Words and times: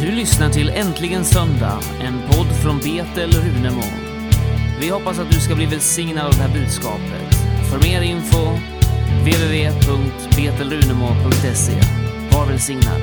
Du 0.00 0.10
lyssnar 0.10 0.50
till 0.50 0.68
Äntligen 0.68 1.24
Söndag, 1.24 1.80
en 2.02 2.22
podd 2.30 2.46
från 2.62 2.78
Betel 2.78 3.32
Runemo. 3.32 3.82
Vi 4.80 4.88
hoppas 4.88 5.18
att 5.18 5.30
du 5.30 5.40
ska 5.40 5.54
bli 5.54 5.66
välsignad 5.66 6.26
av 6.26 6.32
det 6.32 6.42
här 6.42 6.54
budskapet. 6.54 7.34
För 7.70 7.78
mer 7.88 8.02
info, 8.02 8.58
www.betelrunemo.se. 9.20 11.72
Var 12.32 12.46
välsignad. 12.46 13.00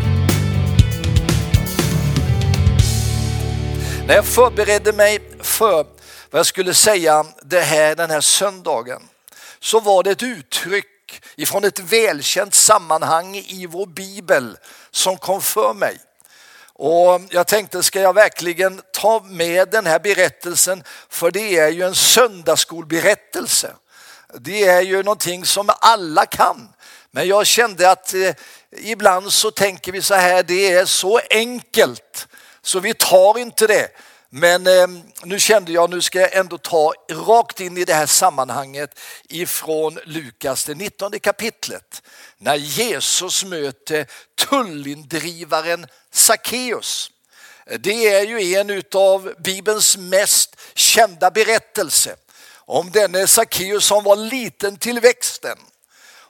När 4.07 4.15
jag 4.15 4.25
förberedde 4.25 4.93
mig 4.93 5.19
för 5.39 5.85
vad 6.31 6.39
jag 6.39 6.45
skulle 6.45 6.73
säga 6.73 7.25
det 7.41 7.61
här, 7.61 7.95
den 7.95 8.09
här 8.09 8.21
söndagen 8.21 9.01
så 9.59 9.79
var 9.79 10.03
det 10.03 10.11
ett 10.11 10.23
uttryck 10.23 11.21
ifrån 11.35 11.63
ett 11.63 11.79
välkänt 11.79 12.53
sammanhang 12.53 13.35
i 13.35 13.67
vår 13.69 13.85
bibel 13.85 14.57
som 14.91 15.17
kom 15.17 15.41
för 15.41 15.73
mig. 15.73 15.97
Och 16.77 17.21
jag 17.29 17.47
tänkte, 17.47 17.83
ska 17.83 18.01
jag 18.01 18.13
verkligen 18.13 18.81
ta 18.93 19.19
med 19.19 19.69
den 19.69 19.85
här 19.85 19.99
berättelsen? 19.99 20.83
För 21.09 21.31
det 21.31 21.57
är 21.57 21.69
ju 21.69 21.83
en 21.83 21.95
söndagsskolberättelse. 21.95 23.73
Det 24.33 24.63
är 24.63 24.81
ju 24.81 25.03
någonting 25.03 25.45
som 25.45 25.69
alla 25.79 26.25
kan. 26.25 26.69
Men 27.11 27.27
jag 27.27 27.47
kände 27.47 27.91
att 27.91 28.13
eh, 28.13 28.31
ibland 28.71 29.33
så 29.33 29.51
tänker 29.51 29.91
vi 29.91 30.01
så 30.01 30.13
här, 30.13 30.43
det 30.43 30.73
är 30.73 30.85
så 30.85 31.19
enkelt 31.29 32.27
så 32.61 32.79
vi 32.79 32.93
tar 32.93 33.37
inte 33.37 33.67
det. 33.67 33.89
Men 34.37 34.67
eh, 34.67 34.87
nu 35.23 35.39
kände 35.39 35.71
jag, 35.71 35.89
nu 35.89 36.01
ska 36.01 36.19
jag 36.19 36.35
ändå 36.35 36.57
ta 36.57 36.93
rakt 37.09 37.59
in 37.59 37.77
i 37.77 37.85
det 37.85 37.93
här 37.93 38.05
sammanhanget 38.05 38.99
ifrån 39.29 39.99
Lukas, 40.05 40.65
det 40.65 40.75
19 40.75 41.19
kapitlet. 41.19 42.01
När 42.37 42.55
Jesus 42.55 43.45
möter 43.45 44.07
tullindrivaren 44.35 45.87
Sackeus. 46.11 47.11
Det 47.79 48.07
är 48.07 48.25
ju 48.25 48.53
en 48.55 48.83
av 48.93 49.33
Bibelns 49.37 49.97
mest 49.97 50.55
kända 50.73 51.31
berättelse 51.31 52.15
om 52.55 52.91
denne 52.91 53.27
Sackeus 53.27 53.85
som 53.85 54.03
var 54.03 54.15
liten 54.15 54.77
till 54.77 54.99
växten. 54.99 55.57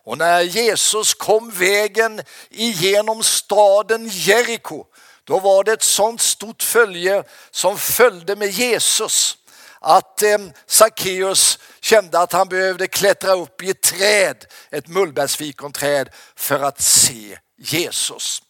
Och 0.03 0.17
när 0.17 0.41
Jesus 0.41 1.13
kom 1.13 1.51
vägen 1.51 2.21
igenom 2.49 3.23
staden 3.23 4.07
Jeriko 4.11 4.85
då 5.25 5.39
var 5.39 5.63
det 5.63 5.73
ett 5.73 5.83
sånt 5.83 6.21
stort 6.21 6.63
följe 6.63 7.23
som 7.51 7.77
följde 7.77 8.35
med 8.35 8.49
Jesus 8.49 9.37
att 9.79 10.23
eh, 10.23 10.37
Sackeus 10.67 11.59
kände 11.81 12.19
att 12.19 12.33
han 12.33 12.49
behövde 12.49 12.87
klättra 12.87 13.33
upp 13.33 13.63
i 13.63 13.69
ett 13.69 13.81
träd, 13.81 14.45
ett 14.69 14.87
mullbärsfikonträd 14.87 16.09
för 16.35 16.59
att 16.59 16.81
se 16.81 17.37
Jesus. 17.57 18.41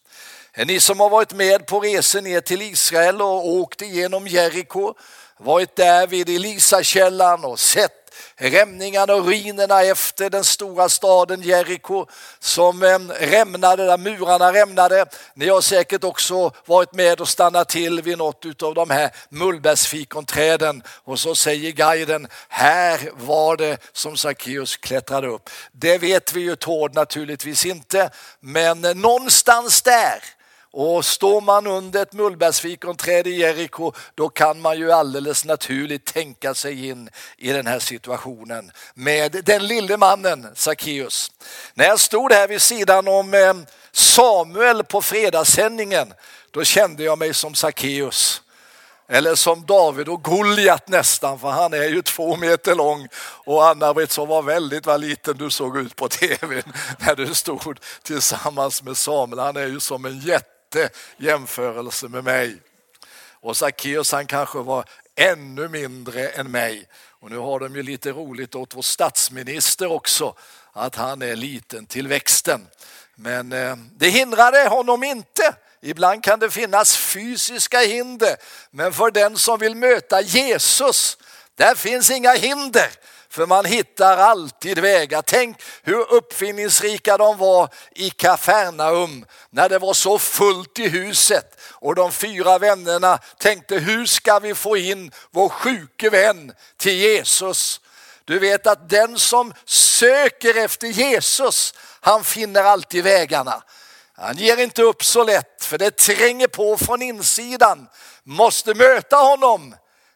Ni 0.66 0.80
som 0.80 1.00
har 1.00 1.10
varit 1.10 1.34
med 1.34 1.66
på 1.66 1.80
resor 1.80 2.22
ner 2.22 2.42
till 2.42 2.62
Israel 2.62 3.22
och 3.22 3.48
åkt 3.48 3.82
igenom 3.82 4.28
Jeriko, 4.28 4.94
varit 5.40 5.76
där 5.76 6.08
vid 6.08 6.30
Elisakällan 6.30 7.46
och 7.46 7.60
sett 7.60 8.05
rämningarna 8.36 9.14
och 9.14 9.26
ruinerna 9.26 9.82
efter 9.84 10.30
den 10.30 10.44
stora 10.44 10.90
staden 10.90 11.42
Jeriko 11.42 12.06
som 12.40 12.84
eh, 12.84 13.00
rämnade, 13.20 13.86
där 13.86 13.98
murarna 13.98 14.54
rämnade. 14.54 15.06
Ni 15.34 15.50
har 15.50 15.62
säkert 15.62 16.04
också 16.04 16.52
varit 16.66 16.94
med 16.94 17.22
och 17.22 17.30
stannat 17.30 17.70
till 17.70 18.02
vid 18.02 18.18
något 18.18 18.64
av 18.64 18.74
de 18.74 18.90
här 18.90 19.12
mullbärsfikonträden 19.30 20.84
och 21.04 21.20
så 21.20 21.36
säger 21.36 21.72
guiden, 21.72 22.28
här 22.50 23.10
var 23.14 23.58
det 23.58 23.78
som 23.94 24.18
Sackeus 24.18 24.78
klättrade 24.78 25.28
upp. 25.28 25.50
Det 25.72 25.98
vet 25.98 26.34
vi 26.34 26.42
ju 26.42 26.56
Tord 26.56 26.96
naturligtvis 26.96 27.66
inte, 27.66 28.10
men 28.40 28.86
eh, 28.86 28.96
någonstans 28.96 29.82
där 29.82 30.35
och 30.78 31.06
står 31.06 31.42
man 31.42 31.68
under 31.68 32.02
ett 32.02 32.14
mullbärsfikonträd 32.14 33.28
i 33.28 33.32
Jeriko 33.32 33.94
då 34.16 34.30
kan 34.30 34.62
man 34.62 34.78
ju 34.78 34.92
alldeles 34.92 35.46
naturligt 35.46 36.06
tänka 36.06 36.54
sig 36.54 36.88
in 36.88 37.10
i 37.38 37.52
den 37.52 37.68
här 37.68 37.80
situationen 37.80 38.72
med 38.94 39.42
den 39.46 39.68
lille 39.68 39.98
mannen 39.98 40.48
Sackeus. 40.56 41.32
När 41.74 41.86
jag 41.86 42.00
stod 42.00 42.32
här 42.32 42.48
vid 42.48 42.62
sidan 42.62 43.08
om 43.08 43.34
eh, 43.34 43.54
Samuel 43.92 44.84
på 44.84 45.02
fredagssändningen 45.02 46.14
då 46.52 46.64
kände 46.64 47.04
jag 47.04 47.18
mig 47.18 47.34
som 47.34 47.56
Sackeus. 47.56 48.42
Eller 49.08 49.36
som 49.36 49.66
David 49.66 50.10
och 50.10 50.24
Goliat 50.24 50.88
nästan, 50.88 51.40
för 51.40 51.50
han 51.50 51.74
är 51.74 51.90
ju 51.90 52.02
två 52.02 52.36
meter 52.36 52.76
lång. 52.76 53.08
Och 53.46 53.68
Anna-Britt 53.68 54.12
som 54.12 54.28
var 54.28 54.42
väldigt 54.42 54.86
vad 54.86 55.02
liten 55.02 55.38
du 55.38 55.50
såg 55.50 55.78
ut 55.78 55.96
på 55.96 56.08
tv 56.10 56.64
när 57.00 57.16
du 57.16 57.34
stod 57.34 57.80
tillsammans 58.04 58.84
med 58.84 58.98
Samuel. 58.98 59.40
Han 59.40 59.58
är 59.58 59.68
ju 59.68 59.80
som 59.80 60.06
en 60.06 60.20
jätte 60.20 60.55
jämförelse 61.18 62.08
med 62.08 62.24
mig. 62.24 62.58
Och 63.32 63.58
Sackeus 63.58 64.12
han 64.12 64.26
kanske 64.26 64.58
var 64.58 64.86
ännu 65.16 65.68
mindre 65.68 66.28
än 66.28 66.52
mig. 66.52 66.88
Och 67.20 67.32
nu 67.32 67.38
har 67.38 67.60
de 67.60 67.76
ju 67.76 67.84
lite 67.84 68.12
roligt 68.12 68.56
åt 68.56 68.76
vår 68.76 68.82
statsminister 68.82 69.92
också, 69.92 70.36
att 70.74 70.96
han 70.96 71.22
är 71.22 71.36
liten 71.36 71.86
till 71.86 72.08
växten. 72.08 72.68
Men 73.16 73.52
eh, 73.52 73.76
det 73.76 74.10
hindrade 74.10 74.68
honom 74.68 75.04
inte. 75.04 75.56
Ibland 75.82 76.24
kan 76.24 76.40
det 76.40 76.50
finnas 76.50 76.98
fysiska 76.98 77.80
hinder, 77.80 78.36
men 78.72 78.94
för 78.94 79.12
den 79.12 79.38
som 79.38 79.60
vill 79.60 79.76
möta 79.76 80.22
Jesus, 80.22 81.18
där 81.56 81.76
finns 81.76 82.12
inga 82.12 82.34
hinder. 82.34 82.90
För 83.36 83.46
man 83.46 83.66
hittar 83.66 84.18
alltid 84.18 84.80
vägar. 84.80 85.22
Tänk 85.22 85.58
hur 85.84 86.14
uppfinningsrika 86.14 87.18
de 87.18 87.38
var 87.38 87.70
i 87.96 88.10
Kafarnaum 88.10 89.26
när 89.50 89.70
det 89.70 89.80
var 89.80 89.94
så 89.94 90.20
fullt 90.20 90.80
i 90.80 90.88
huset 90.90 91.60
och 91.72 91.96
de 91.96 92.12
fyra 92.12 92.58
vännerna 92.58 93.18
tänkte 93.38 93.76
hur 93.76 94.06
ska 94.06 94.40
vi 94.40 94.56
få 94.56 94.78
in 94.78 95.12
vår 95.32 95.50
sjuke 95.50 96.10
vän 96.10 96.54
till 96.78 96.94
Jesus? 96.94 97.82
Du 98.26 98.40
vet 98.40 98.68
att 98.68 98.90
den 98.90 99.20
som 99.20 99.54
söker 99.66 100.58
efter 100.58 100.88
Jesus, 100.88 101.74
han 102.02 102.24
finner 102.24 102.64
alltid 102.64 103.04
vägarna. 103.04 103.64
Han 104.16 104.38
ger 104.38 104.58
inte 104.58 104.82
upp 104.82 105.04
så 105.04 105.24
lätt 105.24 105.66
för 105.66 105.78
det 105.78 105.98
tränger 105.98 106.48
på 106.48 106.78
från 106.78 107.02
insidan. 107.02 107.88
Måste 108.24 108.74
möta 108.74 109.16
honom 109.16 109.76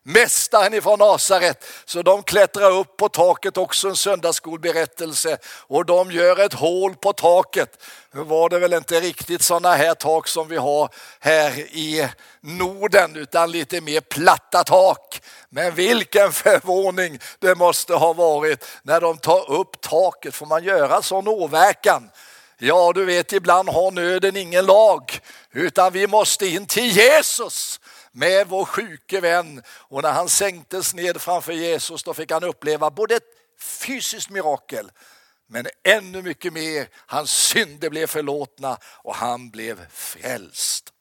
mästaren 0.09 0.73
ifrån 0.73 0.99
Nasaret. 0.99 1.65
Så 1.85 2.01
de 2.01 2.23
klättrar 2.23 2.71
upp 2.71 2.97
på 2.97 3.09
taket, 3.09 3.57
också 3.57 3.89
en 3.89 3.95
söndagsskolberättelse. 3.95 5.37
Och 5.67 5.85
de 5.85 6.11
gör 6.11 6.39
ett 6.39 6.53
hål 6.53 6.95
på 6.95 7.13
taket. 7.13 7.83
Nu 8.11 8.23
var 8.23 8.49
det 8.49 8.59
väl 8.59 8.73
inte 8.73 8.99
riktigt 8.99 9.41
sådana 9.41 9.75
här 9.75 9.93
tak 9.93 10.27
som 10.27 10.47
vi 10.47 10.57
har 10.57 10.89
här 11.19 11.59
i 11.59 12.07
Norden, 12.41 13.15
utan 13.15 13.51
lite 13.51 13.81
mer 13.81 14.01
platta 14.01 14.63
tak. 14.63 15.21
Men 15.49 15.75
vilken 15.75 16.31
förvåning 16.31 17.19
det 17.39 17.55
måste 17.55 17.93
ha 17.93 18.13
varit 18.13 18.65
när 18.83 19.01
de 19.01 19.17
tar 19.17 19.51
upp 19.51 19.81
taket. 19.81 20.35
Får 20.35 20.45
man 20.45 20.63
göra 20.63 21.01
sån 21.01 21.27
åverkan? 21.27 22.09
Ja, 22.61 22.91
du 22.95 23.05
vet, 23.05 23.33
ibland 23.33 23.69
har 23.69 23.91
nöden 23.91 24.37
ingen 24.37 24.65
lag, 24.65 25.19
utan 25.51 25.93
vi 25.93 26.07
måste 26.07 26.47
in 26.47 26.65
till 26.65 26.97
Jesus 26.97 27.78
med 28.19 28.47
vår 28.47 28.65
sjuke 28.65 29.19
vän. 29.19 29.63
Och 29.69 30.01
när 30.01 30.11
han 30.11 30.29
sänktes 30.29 30.93
ned 30.93 31.21
framför 31.21 31.53
Jesus 31.53 32.03
då 32.03 32.13
fick 32.13 32.31
han 32.31 32.43
uppleva 32.43 32.91
både 32.91 33.15
ett 33.15 33.23
fysiskt 33.59 34.29
mirakel 34.29 34.91
men 35.51 35.67
ännu 35.83 36.21
mycket 36.21 36.53
mer, 36.53 36.87
hans 36.95 37.31
synder 37.31 37.89
blev 37.89 38.07
förlåtna 38.07 38.77
och 38.83 39.15
han 39.15 39.49
blev 39.49 39.89
frälst. 39.89 40.93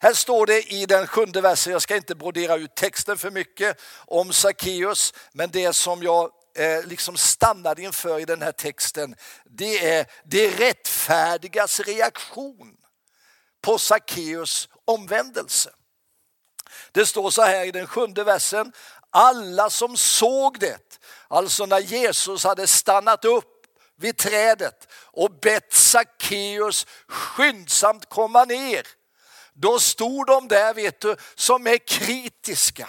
Här 0.00 0.12
står 0.12 0.46
det 0.46 0.72
i 0.72 0.86
den 0.86 1.06
sjunde 1.06 1.40
versen, 1.40 1.72
jag 1.72 1.82
ska 1.82 1.96
inte 1.96 2.14
brodera 2.14 2.56
ut 2.56 2.74
texten 2.74 3.18
för 3.18 3.30
mycket 3.30 3.80
om 3.96 4.32
Sackeus, 4.32 5.14
men 5.32 5.50
det 5.50 5.72
som 5.72 6.02
jag 6.02 6.30
eh, 6.56 6.86
liksom 6.86 7.16
stannade 7.16 7.82
inför 7.82 8.20
i 8.20 8.24
den 8.24 8.42
här 8.42 8.52
texten, 8.52 9.16
det 9.44 9.90
är 9.90 10.06
det 10.24 10.48
rättfärdigas 10.48 11.80
reaktion 11.80 12.76
på 13.62 13.78
Sackeus 13.78 14.68
omvändelse. 14.84 15.70
Det 16.92 17.06
står 17.06 17.30
så 17.30 17.42
här 17.42 17.64
i 17.64 17.70
den 17.70 17.86
sjunde 17.86 18.24
versen, 18.24 18.72
alla 19.10 19.70
som 19.70 19.96
såg 19.96 20.58
det, 20.58 20.98
alltså 21.28 21.66
när 21.66 21.80
Jesus 21.80 22.44
hade 22.44 22.66
stannat 22.66 23.24
upp 23.24 23.66
vid 23.96 24.16
trädet 24.16 24.88
och 24.94 25.30
bett 25.30 25.72
Sackeus 25.72 26.86
skyndsamt 27.08 28.08
komma 28.08 28.44
ner. 28.44 28.86
Då 29.52 29.78
stod 29.78 30.26
de 30.26 30.48
där 30.48 30.74
vet 30.74 31.00
du, 31.00 31.16
som 31.34 31.66
är 31.66 31.78
kritiska 31.78 32.88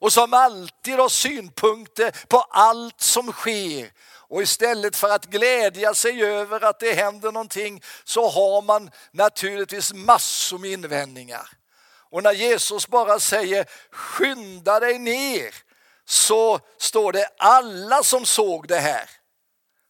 och 0.00 0.12
som 0.12 0.34
alltid 0.34 0.94
har 0.98 1.08
synpunkter 1.08 2.26
på 2.28 2.40
allt 2.40 3.00
som 3.00 3.32
sker. 3.32 3.92
Och 4.30 4.42
istället 4.42 4.96
för 4.96 5.08
att 5.08 5.26
glädja 5.26 5.94
sig 5.94 6.24
över 6.24 6.64
att 6.64 6.80
det 6.80 6.92
händer 6.92 7.32
någonting 7.32 7.82
så 8.04 8.28
har 8.28 8.62
man 8.62 8.90
naturligtvis 9.12 9.92
massor 9.92 10.58
med 10.58 10.70
invändningar. 10.70 11.57
Och 12.10 12.22
när 12.22 12.32
Jesus 12.32 12.88
bara 12.88 13.20
säger 13.20 13.66
skynda 13.90 14.80
dig 14.80 14.98
ner 14.98 15.54
så 16.04 16.60
står 16.78 17.12
det 17.12 17.30
alla 17.38 18.02
som 18.02 18.26
såg 18.26 18.68
det 18.68 18.80
här 18.80 19.10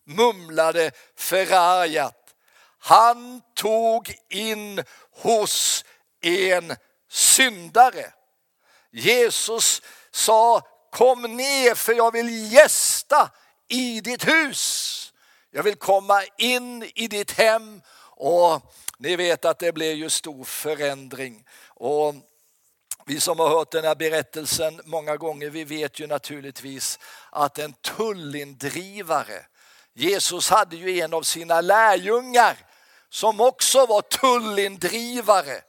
mumlade 0.07 0.91
förargat. 1.17 2.35
Han 2.79 3.43
tog 3.55 4.15
in 4.29 4.85
hos 5.11 5.85
en 6.21 6.77
syndare. 7.11 8.13
Jesus 8.91 9.83
sa 10.11 10.61
kom 10.91 11.23
ner 11.23 11.75
för 11.75 11.93
jag 11.93 12.13
vill 12.13 12.53
gästa 12.53 13.31
i 13.69 14.01
ditt 14.01 14.29
hus. 14.29 15.13
Jag 15.51 15.63
vill 15.63 15.77
komma 15.77 16.23
in 16.39 16.91
i 16.95 17.09
ditt 17.09 17.31
hem 17.31 17.83
och 18.01 18.75
ni 18.99 19.17
vet 19.17 19.45
att 19.45 19.59
det 19.59 19.73
blev 19.73 19.97
ju 19.97 20.11
stor 20.11 20.45
förändring. 20.45 21.45
Och 21.79 22.15
vi 23.05 23.21
som 23.21 23.39
har 23.39 23.49
hört 23.49 23.71
den 23.71 23.85
här 23.85 23.95
berättelsen 23.95 24.81
många 24.85 25.17
gånger, 25.17 25.51
vi 25.51 25.65
vet 25.65 26.01
ju 26.01 26.07
naturligtvis 26.07 26.99
att 27.31 27.59
en 27.59 27.73
tullindrivare, 27.73 29.47
Jesus 29.95 30.51
hade 30.51 30.77
ju 30.77 31.01
en 31.01 31.15
av 31.15 31.23
sina 31.23 31.61
lärjungar 31.61 32.57
som 33.09 33.41
också 33.41 33.87
var 33.87 34.03
tullindrivare. 34.03 35.61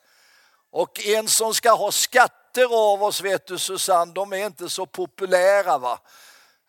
Och 0.71 1.06
en 1.06 1.27
som 1.27 1.53
ska 1.53 1.71
ha 1.71 1.91
skatter 1.91 2.94
av 2.94 3.03
oss, 3.03 3.21
vet 3.21 3.47
du 3.47 3.57
Susanne, 3.57 4.13
de 4.13 4.33
är 4.33 4.45
inte 4.45 4.69
så 4.69 4.85
populära. 4.85 5.77
va? 5.77 6.00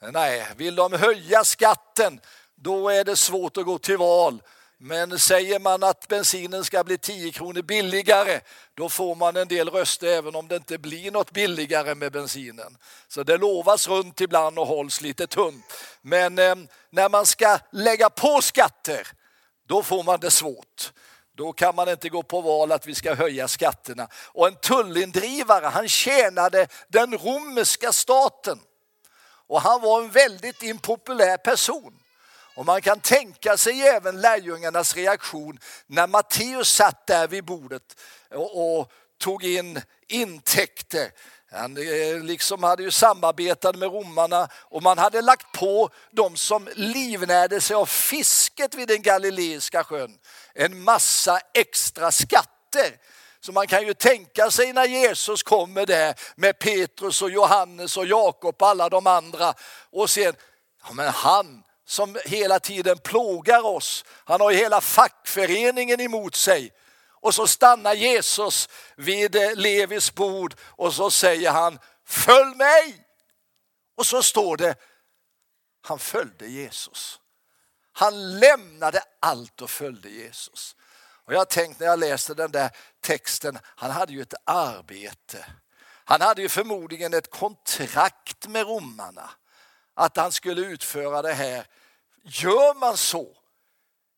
Nej, 0.00 0.46
vill 0.56 0.74
de 0.74 0.92
höja 0.92 1.44
skatten, 1.44 2.20
då 2.54 2.88
är 2.88 3.04
det 3.04 3.16
svårt 3.16 3.56
att 3.56 3.64
gå 3.64 3.78
till 3.78 3.96
val. 3.96 4.42
Men 4.82 5.18
säger 5.18 5.58
man 5.58 5.82
att 5.82 6.08
bensinen 6.08 6.64
ska 6.64 6.84
bli 6.84 6.98
10 6.98 7.32
kronor 7.32 7.62
billigare, 7.62 8.40
då 8.74 8.88
får 8.88 9.14
man 9.14 9.36
en 9.36 9.48
del 9.48 9.68
röster 9.68 10.06
även 10.06 10.34
om 10.34 10.48
det 10.48 10.56
inte 10.56 10.78
blir 10.78 11.10
något 11.10 11.30
billigare 11.30 11.94
med 11.94 12.12
bensinen. 12.12 12.76
Så 13.08 13.22
det 13.22 13.36
lovas 13.36 13.88
runt 13.88 14.20
ibland 14.20 14.58
och 14.58 14.66
hålls 14.66 15.00
lite 15.00 15.26
tunt. 15.26 15.64
Men 16.02 16.38
eh, 16.38 16.54
när 16.90 17.08
man 17.08 17.26
ska 17.26 17.58
lägga 17.72 18.10
på 18.10 18.42
skatter, 18.42 19.08
då 19.68 19.82
får 19.82 20.02
man 20.02 20.20
det 20.20 20.30
svårt. 20.30 20.92
Då 21.36 21.52
kan 21.52 21.74
man 21.74 21.88
inte 21.88 22.08
gå 22.08 22.22
på 22.22 22.40
val 22.40 22.72
att 22.72 22.86
vi 22.86 22.94
ska 22.94 23.14
höja 23.14 23.48
skatterna. 23.48 24.08
Och 24.12 24.46
en 24.46 24.56
tullindrivare, 24.56 25.66
han 25.66 25.88
tjänade 25.88 26.66
den 26.88 27.18
romerska 27.18 27.92
staten. 27.92 28.60
Och 29.46 29.60
han 29.60 29.80
var 29.80 30.02
en 30.02 30.10
väldigt 30.10 30.62
impopulär 30.62 31.36
person. 31.36 32.00
Och 32.60 32.66
man 32.66 32.82
kan 32.82 33.00
tänka 33.00 33.56
sig 33.56 33.80
även 33.82 34.20
lärjungarnas 34.20 34.96
reaktion 34.96 35.58
när 35.86 36.06
Matteus 36.06 36.68
satt 36.68 37.06
där 37.06 37.28
vid 37.28 37.44
bordet 37.44 37.96
och, 38.30 38.78
och 38.80 38.92
tog 39.18 39.44
in 39.44 39.82
intäkter. 40.08 41.10
Han 41.50 41.76
eh, 41.76 42.22
liksom 42.22 42.62
hade 42.62 42.82
ju 42.82 42.90
samarbetat 42.90 43.76
med 43.76 43.92
romarna 43.92 44.48
och 44.54 44.82
man 44.82 44.98
hade 44.98 45.22
lagt 45.22 45.52
på 45.52 45.90
de 46.10 46.36
som 46.36 46.68
livnärde 46.74 47.60
sig 47.60 47.76
av 47.76 47.86
fisket 47.86 48.74
vid 48.74 48.88
den 48.88 49.02
galileiska 49.02 49.84
sjön 49.84 50.18
en 50.54 50.82
massa 50.82 51.40
extra 51.54 52.12
skatter. 52.12 52.96
Så 53.40 53.52
man 53.52 53.66
kan 53.66 53.86
ju 53.86 53.94
tänka 53.94 54.50
sig 54.50 54.72
när 54.72 54.86
Jesus 54.86 55.42
kommer 55.42 55.86
där 55.86 56.14
med 56.34 56.58
Petrus 56.58 57.22
och 57.22 57.30
Johannes 57.30 57.96
och 57.96 58.06
Jakob 58.06 58.62
och 58.62 58.68
alla 58.68 58.88
de 58.88 59.06
andra 59.06 59.54
och 59.90 60.10
sen, 60.10 60.34
ja 60.82 60.92
men 60.92 61.08
han 61.08 61.62
som 61.90 62.18
hela 62.24 62.60
tiden 62.60 62.98
plågar 62.98 63.66
oss. 63.66 64.04
Han 64.24 64.40
har 64.40 64.50
ju 64.50 64.56
hela 64.56 64.80
fackföreningen 64.80 66.00
emot 66.00 66.34
sig. 66.34 66.72
Och 67.08 67.34
så 67.34 67.46
stannar 67.46 67.94
Jesus 67.94 68.68
vid 68.96 69.36
eh, 69.36 69.54
Levis 69.54 70.14
bord 70.14 70.54
och 70.62 70.94
så 70.94 71.10
säger 71.10 71.50
han 71.50 71.78
följ 72.04 72.56
mig. 72.56 73.04
Och 73.96 74.06
så 74.06 74.22
står 74.22 74.56
det, 74.56 74.74
han 75.82 75.98
följde 75.98 76.46
Jesus. 76.46 77.20
Han 77.92 78.38
lämnade 78.38 79.02
allt 79.20 79.62
och 79.62 79.70
följde 79.70 80.08
Jesus. 80.08 80.76
Och 81.24 81.34
jag 81.34 81.48
tänkte 81.48 81.84
när 81.84 81.90
jag 81.90 81.98
läste 81.98 82.34
den 82.34 82.50
där 82.50 82.70
texten, 83.00 83.58
han 83.64 83.90
hade 83.90 84.12
ju 84.12 84.22
ett 84.22 84.34
arbete. 84.44 85.46
Han 86.04 86.20
hade 86.20 86.42
ju 86.42 86.48
förmodligen 86.48 87.14
ett 87.14 87.30
kontrakt 87.30 88.46
med 88.48 88.66
romarna 88.66 89.30
att 89.94 90.16
han 90.16 90.32
skulle 90.32 90.60
utföra 90.60 91.22
det 91.22 91.32
här 91.32 91.66
Gör 92.22 92.74
man 92.74 92.96
så? 92.96 93.36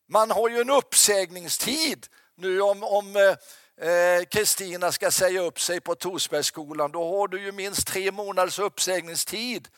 Man 0.08 0.31
har 0.31 0.49
ju 0.49 0.60
en 0.60 0.70
uppsägningstid 0.70 2.06
nu 2.37 2.60
om, 2.60 2.82
om 2.82 3.16
eh, 3.16 3.88
eh, 3.88 4.25
Kristina 4.25 4.87
eh, 4.87 4.93
ska 4.93 5.10
säga 5.10 5.40
upp 5.40 5.60
sig 5.60 5.81
på 5.81 5.94
Torsbergsskolan. 5.94 6.93
Då 6.93 7.19
har 7.19 7.28
du 7.28 7.43
ju 7.43 7.52
minst 7.52 7.87
tre 7.87 8.10
månaders 8.10 8.58
uppsägningstid. 8.58 9.69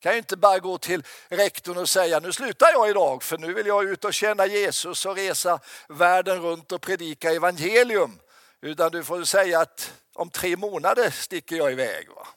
kan 0.00 0.12
ju 0.12 0.18
inte 0.18 0.36
bara 0.36 0.58
gå 0.58 0.78
till 0.78 1.04
rektorn 1.28 1.78
och 1.78 1.88
säga 1.88 2.20
nu 2.20 2.32
slutar 2.32 2.72
jag 2.72 2.90
idag 2.90 3.22
för 3.22 3.38
nu 3.38 3.52
vill 3.52 3.66
jag 3.66 3.84
ut 3.84 4.04
och 4.04 4.14
känna 4.14 4.46
Jesus 4.46 5.06
och 5.06 5.16
resa 5.16 5.60
världen 5.88 6.42
runt 6.42 6.72
och 6.72 6.80
predika 6.80 7.32
evangelium. 7.32 8.20
Utan 8.60 8.92
du 8.92 9.04
får 9.04 9.24
säga 9.24 9.60
att 9.60 9.92
om 10.14 10.30
tre 10.30 10.56
månader 10.56 11.10
sticker 11.10 11.56
jag 11.56 11.72
iväg. 11.72 12.08
Va? 12.08 12.28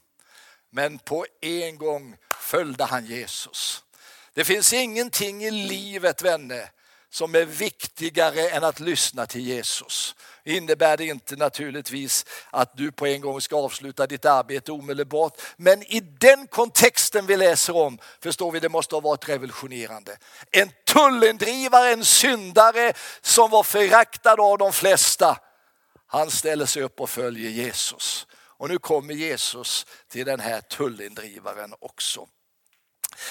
Men 0.70 1.00
på 1.00 1.26
en 1.42 1.78
gång 1.78 2.18
följde 2.40 2.84
han 2.84 3.06
Jesus. 3.06 3.85
Det 4.36 4.46
finns 4.46 4.74
ingenting 4.74 5.44
i 5.44 5.52
livet 5.52 6.22
vänner 6.22 6.70
som 7.10 7.36
är 7.36 7.46
viktigare 7.46 8.50
än 8.50 8.64
att 8.64 8.80
lyssna 8.80 9.26
till 9.26 9.42
Jesus. 9.42 10.16
Innebär 10.44 10.98
det 10.98 11.06
inte 11.06 11.36
naturligtvis 11.36 12.26
att 12.50 12.78
du 12.78 12.92
på 12.92 13.08
en 13.08 13.22
gång 13.22 13.42
ska 13.42 13.56
avsluta 13.56 14.08
ditt 14.08 14.26
arbete 14.26 14.72
omedelbart. 14.72 15.42
Men 15.58 15.84
i 15.84 16.00
den 16.00 16.48
kontexten 16.48 17.26
vi 17.26 17.38
läser 17.38 17.76
om 17.76 17.98
förstår 18.22 18.52
vi 18.52 18.60
det 18.60 18.70
måste 18.70 18.96
ha 18.96 19.00
varit 19.00 19.30
revolutionerande. 19.30 20.18
En 20.52 20.70
tullindrivare, 20.86 21.94
en 21.94 22.06
syndare 22.06 22.94
som 23.22 23.52
var 23.52 23.64
föraktad 23.64 24.40
av 24.40 24.58
de 24.58 24.74
flesta. 24.74 25.38
Han 26.08 26.32
ställer 26.32 26.66
sig 26.66 26.84
upp 26.84 27.00
och 27.00 27.10
följer 27.10 27.50
Jesus. 27.50 28.28
Och 28.34 28.70
nu 28.70 28.78
kommer 28.78 29.14
Jesus 29.14 29.86
till 30.08 30.26
den 30.26 30.40
här 30.40 30.62
tullindrivaren 30.62 31.74
också. 31.80 32.28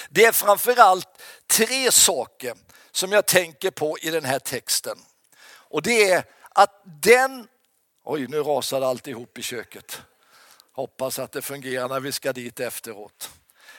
Det 0.09 0.25
är 0.25 0.31
framförallt 0.31 1.21
tre 1.47 1.91
saker 1.91 2.55
som 2.91 3.11
jag 3.11 3.25
tänker 3.25 3.71
på 3.71 3.97
i 3.99 4.09
den 4.09 4.25
här 4.25 4.39
texten. 4.39 4.97
Och 5.47 5.81
det 5.81 6.11
är 6.11 6.23
att 6.49 6.81
den, 7.01 7.47
oj 8.03 8.27
nu 8.27 8.39
rasade 8.39 8.87
alltihop 8.87 9.37
i 9.37 9.41
köket. 9.41 10.01
Hoppas 10.71 11.19
att 11.19 11.31
det 11.31 11.41
fungerar 11.41 11.89
när 11.89 11.99
vi 11.99 12.11
ska 12.11 12.33
dit 12.33 12.59
efteråt. 12.59 13.29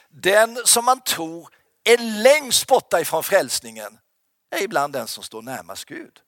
Den 0.09 0.61
som 0.65 0.85
man 0.85 1.01
tror 1.01 1.49
är 1.83 1.97
längst 1.97 2.67
borta 2.67 3.01
ifrån 3.01 3.23
frälsningen 3.23 3.99
är 4.49 4.63
ibland 4.63 4.93
den 4.93 5.07
som 5.07 5.23
står 5.23 5.41
närmast 5.41 5.85
Gud. 5.85 6.21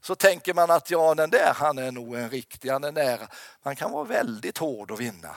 Så 0.00 0.14
tänker 0.14 0.54
man 0.54 0.70
att 0.70 0.90
ja, 0.90 1.14
den 1.14 1.30
där 1.30 1.54
han 1.54 1.78
är 1.78 1.92
nog 1.92 2.14
en 2.14 2.30
riktig, 2.30 2.70
han 2.70 2.84
är 2.84 2.92
nära. 2.92 3.28
Man 3.62 3.76
kan 3.76 3.90
vara 3.90 4.04
väldigt 4.04 4.58
hård 4.58 4.90
och 4.90 5.00
vinna. 5.00 5.36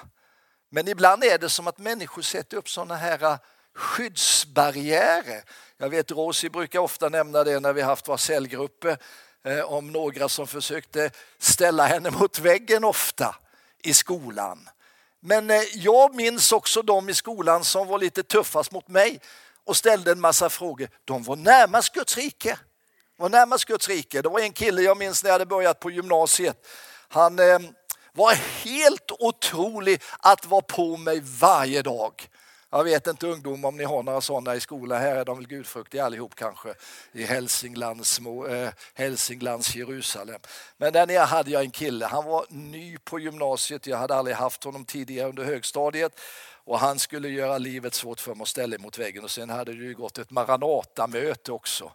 Men 0.70 0.88
ibland 0.88 1.24
är 1.24 1.38
det 1.38 1.50
som 1.50 1.68
att 1.68 1.78
människor 1.78 2.22
sätter 2.22 2.58
upp 2.58 2.70
sådana 2.70 2.96
här 2.96 3.24
äh, 3.24 3.38
skyddsbarriärer. 3.76 5.44
Jag 5.78 5.90
vet 5.90 6.12
Rosie 6.12 6.50
brukar 6.50 6.80
ofta 6.80 7.10
nämna 7.10 7.44
det 7.44 7.60
när 7.60 7.74
vi 7.74 7.82
haft 7.82 8.08
våra 8.08 8.18
cellgrupper 8.18 8.98
äh, 9.44 9.60
om 9.60 9.92
några 9.92 10.30
som 10.30 10.48
försökte 10.48 11.12
ställa 11.40 11.86
henne 11.86 12.12
mot 12.12 12.40
väggen 12.40 12.84
ofta 12.84 13.36
i 13.84 13.94
skolan. 13.94 14.70
Men 15.20 15.50
äh, 15.50 15.62
jag 15.74 16.16
minns 16.16 16.52
också 16.52 16.82
de 16.82 17.10
i 17.10 17.14
skolan 17.14 17.64
som 17.64 17.88
var 17.88 18.00
lite 18.00 18.24
tuffast 18.24 18.72
mot 18.72 18.88
mig 18.88 19.20
och 19.64 19.78
ställde 19.78 20.12
en 20.12 20.20
massa 20.20 20.50
frågor. 20.50 20.90
De 21.06 21.24
var 21.24 21.36
närmast 21.36 21.94
Guds 21.94 22.18
rike. 22.18 22.60
Var 23.18 23.30
närmast 23.30 23.66
Guds 23.66 23.90
rike. 23.90 24.22
Det 24.22 24.30
var 24.30 24.40
en 24.40 24.54
kille 24.54 24.82
jag 24.82 24.98
minns 24.98 25.24
när 25.24 25.30
jag 25.30 25.34
hade 25.34 25.46
börjat 25.46 25.80
på 25.80 25.92
gymnasiet. 25.92 26.68
Han 27.08 27.40
var 28.18 28.34
helt 28.66 29.12
otrolig 29.20 30.02
att 30.20 30.46
vara 30.46 30.62
på 30.62 30.98
mig 30.98 31.22
varje 31.24 31.82
dag. 31.82 32.30
Jag 32.70 32.84
vet 32.84 33.08
inte 33.08 33.28
ungdom 33.28 33.66
om 33.66 33.78
ni 33.78 33.84
har 33.84 34.04
några 34.04 34.22
sådana 34.22 34.56
i 34.56 34.60
skolan. 34.60 35.02
Här 35.02 35.16
är 35.16 35.26
de 35.26 35.38
väl 35.38 35.48
gudfruktiga 35.48 36.06
allihop 36.06 36.36
kanske 36.36 36.74
i 37.12 37.24
Hälsinglands, 37.24 38.12
små, 38.12 38.48
eh, 38.48 38.70
Hälsinglands 38.94 39.76
Jerusalem. 39.76 40.40
Men 40.78 40.94
där 40.94 41.08
nere 41.08 41.20
hade 41.20 41.52
jag 41.52 41.62
en 41.62 41.72
kille. 41.72 42.06
Han 42.06 42.26
var 42.26 42.46
ny 42.50 42.98
på 42.98 43.20
gymnasiet. 43.20 43.88
Jag 43.88 43.98
hade 43.98 44.16
aldrig 44.16 44.38
haft 44.38 44.64
honom 44.64 44.86
tidigare 44.86 45.30
under 45.30 45.44
högstadiet 45.44 46.20
och 46.66 46.80
han 46.80 47.00
skulle 47.00 47.30
göra 47.30 47.58
livet 47.58 47.94
svårt 47.94 48.20
för 48.20 48.36
mig 48.36 48.42
och 48.42 48.48
ställa 48.48 48.78
mot 48.78 48.98
väggen. 48.98 49.24
Och 49.24 49.32
sen 49.32 49.50
hade 49.50 49.74
det 49.74 49.84
ju 49.84 49.94
gått 49.94 50.18
ett 50.18 50.32
Maranata-möte 50.32 51.52
också 51.52 51.92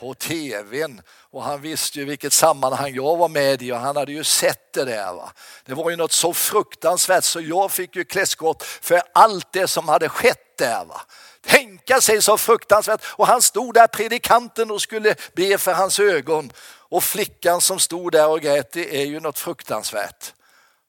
på 0.00 0.14
tvn 0.14 1.02
och 1.30 1.42
han 1.42 1.60
visste 1.60 1.98
ju 1.98 2.04
vilket 2.04 2.32
sammanhang 2.32 2.94
jag 2.94 3.16
var 3.16 3.28
med 3.28 3.62
i 3.62 3.72
och 3.72 3.78
han 3.78 3.96
hade 3.96 4.12
ju 4.12 4.24
sett 4.24 4.72
det 4.72 4.84
där. 4.84 5.14
Va? 5.14 5.32
Det 5.64 5.74
var 5.74 5.90
ju 5.90 5.96
något 5.96 6.12
så 6.12 6.34
fruktansvärt 6.34 7.24
så 7.24 7.40
jag 7.40 7.72
fick 7.72 7.96
ju 7.96 8.04
klä 8.04 8.26
skott 8.26 8.62
för 8.62 9.02
allt 9.14 9.52
det 9.52 9.66
som 9.66 9.88
hade 9.88 10.08
skett 10.08 10.58
där. 10.58 10.84
Va? 10.84 11.00
Tänka 11.46 12.00
sig 12.00 12.22
så 12.22 12.38
fruktansvärt 12.38 13.04
och 13.06 13.26
han 13.26 13.42
stod 13.42 13.74
där 13.74 13.86
predikanten 13.86 14.70
och 14.70 14.82
skulle 14.82 15.14
be 15.34 15.58
för 15.58 15.72
hans 15.72 16.00
ögon 16.00 16.52
och 16.66 17.04
flickan 17.04 17.60
som 17.60 17.78
stod 17.78 18.12
där 18.12 18.28
och 18.28 18.40
grät 18.40 18.72
det 18.72 19.02
är 19.02 19.06
ju 19.06 19.20
något 19.20 19.38
fruktansvärt. 19.38 20.34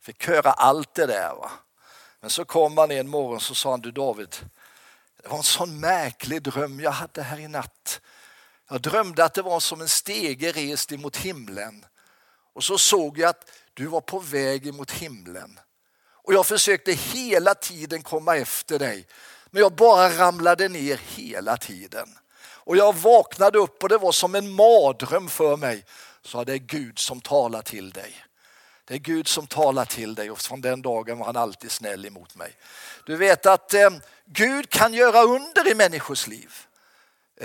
Fick 0.04 0.28
höra 0.28 0.52
allt 0.52 0.94
det 0.94 1.06
där. 1.06 1.36
Va? 1.36 1.52
Men 2.22 2.30
så 2.30 2.46
kom 2.46 2.78
han 2.78 2.92
en 2.92 3.10
morgon 3.10 3.40
så 3.40 3.56
sa 3.56 3.72
han 3.72 3.82
du 3.82 3.92
David 3.92 4.36
det 5.24 5.30
var 5.30 5.38
en 5.38 5.44
sån 5.44 5.80
märklig 5.80 6.42
dröm 6.42 6.80
jag 6.80 6.92
hade 6.92 7.22
här 7.22 7.40
i 7.40 7.48
natt. 7.48 8.02
Jag 8.72 8.82
drömde 8.82 9.26
att 9.26 9.34
det 9.34 9.42
var 9.42 9.60
som 9.60 9.82
en 9.82 9.88
stege 9.88 10.52
rest 10.52 10.92
emot 10.92 11.18
himlen. 11.18 11.86
Och 12.54 12.64
så 12.64 12.78
såg 12.78 13.18
jag 13.18 13.30
att 13.30 13.52
du 13.74 13.86
var 13.86 14.02
på 14.02 14.20
väg 14.20 14.68
emot 14.68 14.92
himlen. 14.92 15.60
Och 16.12 16.34
jag 16.34 16.46
försökte 16.46 16.92
hela 16.92 17.56
tiden 17.56 18.04
komma 18.04 18.38
efter 18.38 18.80
dig. 18.80 19.08
Men 19.50 19.62
jag 19.62 19.76
bara 19.76 20.10
ramlade 20.10 20.68
ner 20.68 21.00
hela 21.08 21.58
tiden. 21.58 22.18
Och 22.42 22.78
jag 22.78 22.96
vaknade 22.96 23.58
upp 23.58 23.84
och 23.84 23.90
det 23.90 23.98
var 23.98 24.12
som 24.12 24.36
en 24.36 24.52
mardröm 24.52 25.30
för 25.30 25.58
mig. 25.58 25.86
Så 26.22 26.44
det 26.44 26.54
är 26.54 26.58
Gud 26.58 27.00
som 27.00 27.22
talar 27.22 27.62
till 27.62 27.92
dig. 27.92 28.26
Det 28.86 28.94
är 28.94 29.00
Gud 29.00 29.28
som 29.28 29.48
talar 29.48 29.86
till 29.86 30.16
dig 30.16 30.32
och 30.32 30.40
från 30.40 30.62
den 30.62 30.82
dagen 30.82 31.18
var 31.18 31.26
han 31.26 31.38
alltid 31.38 31.72
snäll 31.72 32.06
emot 32.06 32.36
mig. 32.36 32.56
Du 33.06 33.16
vet 33.16 33.46
att 33.46 33.74
eh, 33.74 33.90
Gud 34.26 34.70
kan 34.70 34.94
göra 34.94 35.22
under 35.24 35.72
i 35.72 35.76
människors 35.76 36.28
liv. 36.28 36.68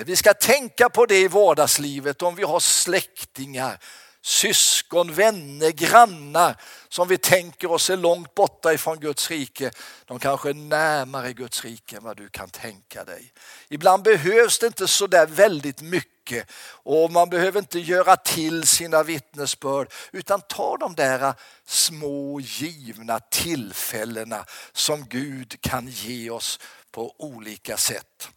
Vi 0.05 0.17
ska 0.17 0.35
tänka 0.35 0.89
på 0.89 1.07
det 1.07 1.21
i 1.21 1.29
vardagslivet 1.29 2.23
om 2.23 2.35
vi 2.35 2.43
har 2.43 2.61
släktingar, 2.61 3.79
syskon, 4.23 5.15
vänner, 5.15 5.71
grannar 5.71 6.61
som 6.89 7.09
vi 7.09 7.19
tänker 7.19 7.71
oss 7.71 7.91
är 7.91 7.97
långt 7.97 8.35
borta 8.35 8.73
ifrån 8.73 9.01
Guds 9.01 9.31
rike. 9.31 9.71
De 10.05 10.19
kanske 10.19 10.51
är 10.51 10.55
närmare 10.55 11.33
Guds 11.33 11.65
rike 11.65 11.97
än 11.97 12.05
vad 12.05 12.17
du 12.17 12.29
kan 12.29 12.51
tänka 12.51 13.05
dig. 13.05 13.33
Ibland 13.69 14.03
behövs 14.03 14.59
det 14.59 14.67
inte 14.67 14.89
så 14.89 15.07
där 15.07 15.27
väldigt 15.27 15.83
mycket 15.83 16.51
och 16.69 17.13
man 17.13 17.31
behöver 17.31 17.59
inte 17.59 17.79
göra 17.79 18.17
till 18.17 18.67
sina 18.67 19.03
vittnesbörd 19.03 19.93
utan 20.13 20.41
ta 20.41 20.77
de 20.77 20.95
där 20.95 21.35
små 21.67 22.41
givna 22.41 23.21
tillfällena 23.21 24.45
som 24.73 25.05
Gud 25.09 25.61
kan 25.61 25.89
ge 25.89 26.31
oss 26.31 26.61
på 26.91 27.15
olika 27.19 27.77
sätt. 27.77 28.31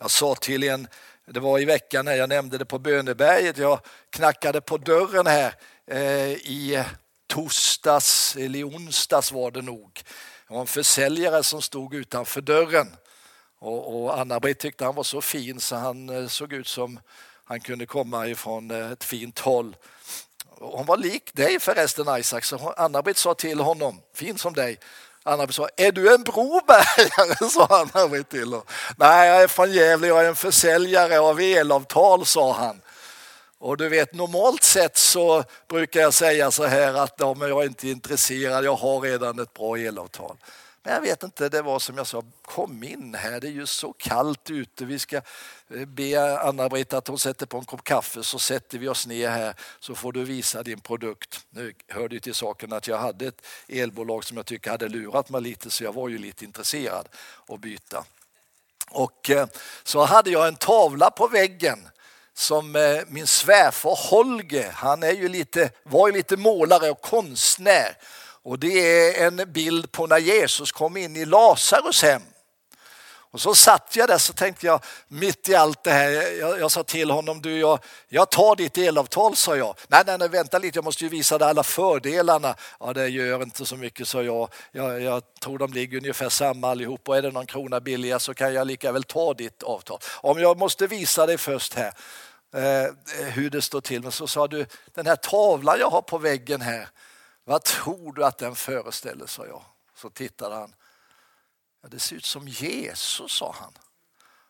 Jag 0.00 0.10
sa 0.10 0.34
till 0.34 0.62
en 0.62 0.88
det 1.30 1.40
var 1.40 1.58
i 1.58 1.64
veckan 1.64 2.04
när 2.04 2.14
jag 2.14 2.28
nämnde 2.28 2.58
det 2.58 2.64
på 2.64 2.78
Böneberget. 2.78 3.58
Jag 3.58 3.80
knackade 4.10 4.60
på 4.60 4.76
dörren 4.76 5.26
här 5.26 5.54
eh, 5.86 6.32
i 6.32 6.84
torsdags 7.26 8.36
eller 8.36 8.58
i 8.58 8.64
onsdags 8.64 9.32
var 9.32 9.50
det 9.50 9.62
nog. 9.62 10.02
Det 10.48 10.54
var 10.54 10.60
en 10.60 10.66
försäljare 10.66 11.42
som 11.42 11.62
stod 11.62 11.94
utanför 11.94 12.40
dörren 12.40 12.96
och, 13.58 14.02
och 14.02 14.18
Anna-Britt 14.20 14.58
tyckte 14.58 14.84
han 14.84 14.94
var 14.94 15.02
så 15.02 15.20
fin 15.20 15.60
så 15.60 15.76
han 15.76 16.08
eh, 16.08 16.26
såg 16.26 16.52
ut 16.52 16.68
som 16.68 17.00
han 17.44 17.60
kunde 17.60 17.86
komma 17.86 18.26
ifrån 18.26 18.70
eh, 18.70 18.92
ett 18.92 19.04
fint 19.04 19.38
håll. 19.38 19.76
Hon 20.60 20.86
var 20.86 20.96
lik 20.96 21.34
dig 21.34 21.60
förresten 21.60 22.18
Isaac, 22.18 22.40
så 22.40 22.74
Anna-Britt 22.76 23.16
sa 23.16 23.34
till 23.34 23.60
honom, 23.60 24.00
fin 24.14 24.38
som 24.38 24.54
dig, 24.54 24.78
Anna 25.22 25.48
sa, 25.48 25.68
är 25.76 25.92
du 25.92 26.14
en 26.14 26.22
brobergare? 26.22 27.50
sa 27.50 27.86
han 27.92 28.24
till 28.24 28.44
honom. 28.44 28.62
Nej, 28.96 29.28
jag 29.28 29.42
är 29.42 29.48
från 29.48 29.72
Gävle, 29.72 30.06
jag 30.06 30.24
är 30.24 30.28
en 30.28 30.36
försäljare 30.36 31.20
av 31.20 31.40
elavtal, 31.40 32.26
sa 32.26 32.52
han. 32.52 32.80
Och 33.60 33.76
du 33.76 33.88
vet, 33.88 34.14
normalt 34.14 34.62
sett 34.62 34.96
så 34.96 35.44
brukar 35.68 36.00
jag 36.00 36.14
säga 36.14 36.50
så 36.50 36.64
här 36.64 36.94
att 36.94 37.14
ja, 37.18 37.34
men 37.34 37.48
jag 37.48 37.62
är 37.62 37.66
inte 37.66 37.88
intresserad, 37.88 38.64
jag 38.64 38.76
har 38.76 39.00
redan 39.00 39.38
ett 39.38 39.54
bra 39.54 39.78
elavtal. 39.78 40.36
Men 40.88 40.94
jag 40.94 41.02
vet 41.02 41.22
inte, 41.22 41.48
det 41.48 41.62
var 41.62 41.78
som 41.78 41.96
jag 41.96 42.06
sa, 42.06 42.22
kom 42.42 42.84
in 42.84 43.14
här, 43.14 43.40
det 43.40 43.46
är 43.46 43.50
ju 43.50 43.66
så 43.66 43.92
kallt 43.92 44.50
ute. 44.50 44.84
Vi 44.84 44.98
ska 44.98 45.16
eh, 45.16 45.84
be 45.86 46.40
Anna-Britt 46.40 46.92
att 46.92 47.08
hon 47.08 47.18
sätter 47.18 47.46
på 47.46 47.58
en 47.58 47.64
kopp 47.64 47.84
kaffe 47.84 48.22
så 48.22 48.38
sätter 48.38 48.78
vi 48.78 48.88
oss 48.88 49.06
ner 49.06 49.28
här 49.28 49.54
så 49.80 49.94
får 49.94 50.12
du 50.12 50.24
visa 50.24 50.62
din 50.62 50.80
produkt. 50.80 51.40
Nu 51.50 51.74
hörde 51.88 52.14
ju 52.14 52.20
till 52.20 52.34
saken 52.34 52.72
att 52.72 52.88
jag 52.88 52.98
hade 52.98 53.26
ett 53.26 53.46
elbolag 53.68 54.24
som 54.24 54.36
jag 54.36 54.46
tycker 54.46 54.70
hade 54.70 54.88
lurat 54.88 55.30
mig 55.30 55.40
lite 55.40 55.70
så 55.70 55.84
jag 55.84 55.92
var 55.94 56.08
ju 56.08 56.18
lite 56.18 56.44
intresserad 56.44 57.08
att 57.48 57.60
byta. 57.60 58.04
Och 58.90 59.30
eh, 59.30 59.46
så 59.82 60.04
hade 60.04 60.30
jag 60.30 60.48
en 60.48 60.56
tavla 60.56 61.10
på 61.10 61.26
väggen 61.26 61.88
som 62.34 62.76
eh, 62.76 63.00
min 63.08 63.26
svärfar 63.26 64.10
Holger, 64.10 64.70
han 64.72 65.02
är 65.02 65.12
ju 65.12 65.28
lite, 65.28 65.70
var 65.82 66.08
ju 66.08 66.14
lite 66.14 66.36
målare 66.36 66.90
och 66.90 67.00
konstnär 67.00 67.96
och 68.48 68.58
det 68.58 69.06
är 69.16 69.26
en 69.26 69.52
bild 69.52 69.92
på 69.92 70.06
när 70.06 70.18
Jesus 70.18 70.72
kom 70.72 70.96
in 70.96 71.16
i 71.16 71.24
Lazarus 71.24 72.02
hem. 72.02 72.22
Och 73.30 73.40
så 73.40 73.54
satt 73.54 73.96
jag 73.96 74.08
där 74.08 74.18
så 74.18 74.32
tänkte 74.32 74.66
jag 74.66 74.84
mitt 75.08 75.48
i 75.48 75.54
allt 75.54 75.84
det 75.84 75.90
här, 75.90 76.38
jag, 76.40 76.60
jag 76.60 76.70
sa 76.70 76.82
till 76.82 77.10
honom, 77.10 77.42
du 77.42 77.58
jag, 77.58 77.78
jag 78.08 78.30
tar 78.30 78.56
ditt 78.56 78.78
elavtal 78.78 79.36
sa 79.36 79.56
jag. 79.56 79.74
Nej, 79.88 80.02
nej, 80.06 80.18
nej, 80.18 80.28
vänta 80.28 80.58
lite, 80.58 80.76
jag 80.76 80.84
måste 80.84 81.04
ju 81.04 81.10
visa 81.10 81.38
dig 81.38 81.48
alla 81.48 81.62
fördelarna. 81.62 82.54
Ja, 82.80 82.92
det 82.92 83.08
gör 83.08 83.42
inte 83.42 83.66
så 83.66 83.76
mycket 83.76 84.08
sa 84.08 84.22
jag. 84.22 84.48
jag. 84.72 85.02
Jag 85.02 85.22
tror 85.40 85.58
de 85.58 85.72
ligger 85.72 85.98
ungefär 85.98 86.28
samma 86.28 86.70
allihop 86.70 87.08
och 87.08 87.16
är 87.16 87.22
det 87.22 87.30
någon 87.30 87.46
krona 87.46 87.80
billigare 87.80 88.20
så 88.20 88.34
kan 88.34 88.54
jag 88.54 88.66
lika 88.66 88.92
väl 88.92 89.04
ta 89.04 89.34
ditt 89.34 89.62
avtal. 89.62 89.98
Om 90.20 90.38
jag 90.38 90.58
måste 90.58 90.86
visa 90.86 91.26
dig 91.26 91.38
först 91.38 91.74
här 91.74 91.92
eh, 92.54 92.92
hur 93.32 93.50
det 93.50 93.62
står 93.62 93.80
till. 93.80 94.02
Men 94.02 94.12
så 94.12 94.26
sa 94.26 94.46
du, 94.46 94.66
den 94.94 95.06
här 95.06 95.16
tavlan 95.16 95.76
jag 95.80 95.90
har 95.90 96.02
på 96.02 96.18
väggen 96.18 96.60
här, 96.60 96.88
vad 97.48 97.64
tror 97.64 98.12
du 98.12 98.24
att 98.24 98.38
den 98.38 98.54
föreställer, 98.54 99.26
sa 99.26 99.46
jag. 99.46 99.62
Så 99.94 100.10
tittade 100.10 100.54
han. 100.54 100.74
Ja, 101.82 101.88
det 101.88 101.98
ser 101.98 102.16
ut 102.16 102.24
som 102.24 102.48
Jesus, 102.48 103.32
sa 103.32 103.54
han. 103.60 103.72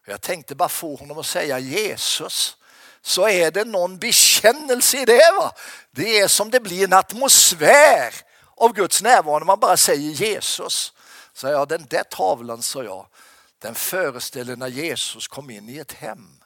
Jag 0.07 0.21
tänkte 0.21 0.55
bara 0.55 0.69
få 0.69 0.97
honom 0.97 1.19
att 1.19 1.27
säga 1.27 1.59
Jesus 1.59 2.57
så 3.01 3.29
är 3.29 3.51
det 3.51 3.65
någon 3.65 3.99
bekännelse 3.99 5.03
i 5.03 5.05
det. 5.05 5.33
Va? 5.39 5.53
Det 5.91 6.19
är 6.19 6.29
som 6.29 6.51
det 6.51 6.61
blir 6.61 6.85
en 6.85 6.93
atmosfär 6.93 8.15
av 8.57 8.73
Guds 8.73 9.03
närvaro 9.03 9.39
när 9.39 9.47
man 9.47 9.61
bara 9.61 9.77
säger 9.77 10.11
Jesus. 10.11 10.93
Så 11.33 11.47
jag, 11.47 11.69
den 11.69 11.87
där 11.91 12.03
tavlan, 12.03 12.63
sa 12.63 12.85
jag, 12.85 13.07
den 13.59 13.75
föreställer 13.75 14.57
när 14.57 14.69
Jesus 14.69 15.29
kom 15.29 15.51
in 15.51 15.69
i 15.69 15.79
ett 15.79 15.93
hem. 15.93 16.38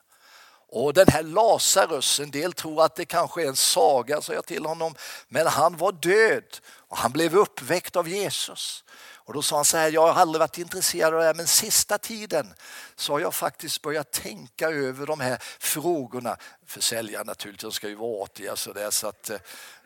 Och 0.75 0.95
den 0.95 1.07
här 1.09 1.23
Lazarus, 1.23 2.21
en 2.21 2.31
del 2.31 2.52
tror 2.52 2.85
att 2.85 2.97
det 2.97 3.05
kanske 3.05 3.43
är 3.43 3.47
en 3.47 3.57
saga, 3.57 4.23
sa 4.23 4.33
jag 4.33 4.47
till 4.47 4.67
honom, 4.67 4.95
men 5.29 5.47
han 5.47 5.76
var 5.76 5.93
död 5.93 6.57
och 6.88 6.97
han 6.97 7.12
blev 7.12 7.37
uppväckt 7.37 7.97
av 7.97 8.09
Jesus. 8.09 8.85
Och 9.25 9.35
då 9.35 9.43
sa 9.43 9.57
han 9.57 9.64
så 9.64 9.76
här, 9.76 9.91
jag 9.91 10.12
har 10.12 10.21
aldrig 10.21 10.41
varit 10.41 10.59
intresserad 10.59 11.14
av 11.14 11.21
det 11.21 11.26
här 11.26 11.35
men 11.35 11.47
sista 11.47 11.99
tiden 11.99 12.55
så 12.97 13.12
har 13.12 13.21
jag 13.21 13.35
faktiskt 13.35 13.83
börjat 13.83 14.12
tänka 14.12 14.69
över 14.69 15.07
de 15.07 15.21
här 15.21 15.38
frågorna. 15.61 16.37
Försäljare 16.67 17.25
naturligtvis, 17.25 17.75
ska 17.75 17.88
ju 17.88 17.95
vara 17.95 18.23
artiga 18.23 18.57
så, 18.57 18.73
där, 18.73 18.91
så 18.91 19.09
att 19.09 19.31
eh, 19.31 19.37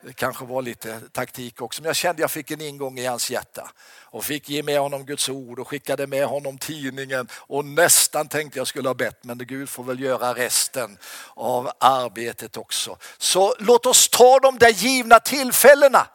det 0.02 0.12
kanske 0.12 0.44
var 0.44 0.62
lite 0.62 1.00
taktik 1.12 1.60
också. 1.60 1.82
Men 1.82 1.86
jag 1.86 1.96
kände 1.96 2.14
att 2.14 2.18
jag 2.20 2.30
fick 2.30 2.50
en 2.50 2.60
ingång 2.60 2.98
i 2.98 3.06
hans 3.06 3.30
hjärta 3.30 3.70
och 4.02 4.24
fick 4.24 4.48
ge 4.48 4.62
med 4.62 4.80
honom 4.80 5.06
Guds 5.06 5.28
ord 5.28 5.58
och 5.58 5.68
skickade 5.68 6.06
med 6.06 6.26
honom 6.26 6.58
tidningen 6.58 7.28
och 7.32 7.64
nästan 7.64 8.28
tänkte 8.28 8.58
jag 8.58 8.66
skulle 8.66 8.88
ha 8.88 8.94
bett 8.94 9.24
men 9.24 9.38
Gud 9.38 9.68
får 9.68 9.84
väl 9.84 10.00
göra 10.00 10.34
resten 10.34 10.98
av 11.34 11.70
arbetet 11.80 12.56
också. 12.56 12.98
Så 13.18 13.54
låt 13.58 13.86
oss 13.86 14.08
ta 14.08 14.38
de 14.38 14.58
där 14.58 14.70
givna 14.70 15.20
tillfällena 15.20 16.06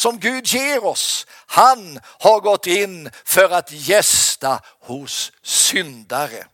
som 0.00 0.18
Gud 0.18 0.46
ger 0.46 0.84
oss. 0.84 1.26
Han 1.46 2.00
har 2.04 2.40
gått 2.40 2.66
in 2.66 3.10
för 3.24 3.50
att 3.50 3.72
gästa 3.72 4.60
hos 4.80 5.32
syndare. 5.42 6.46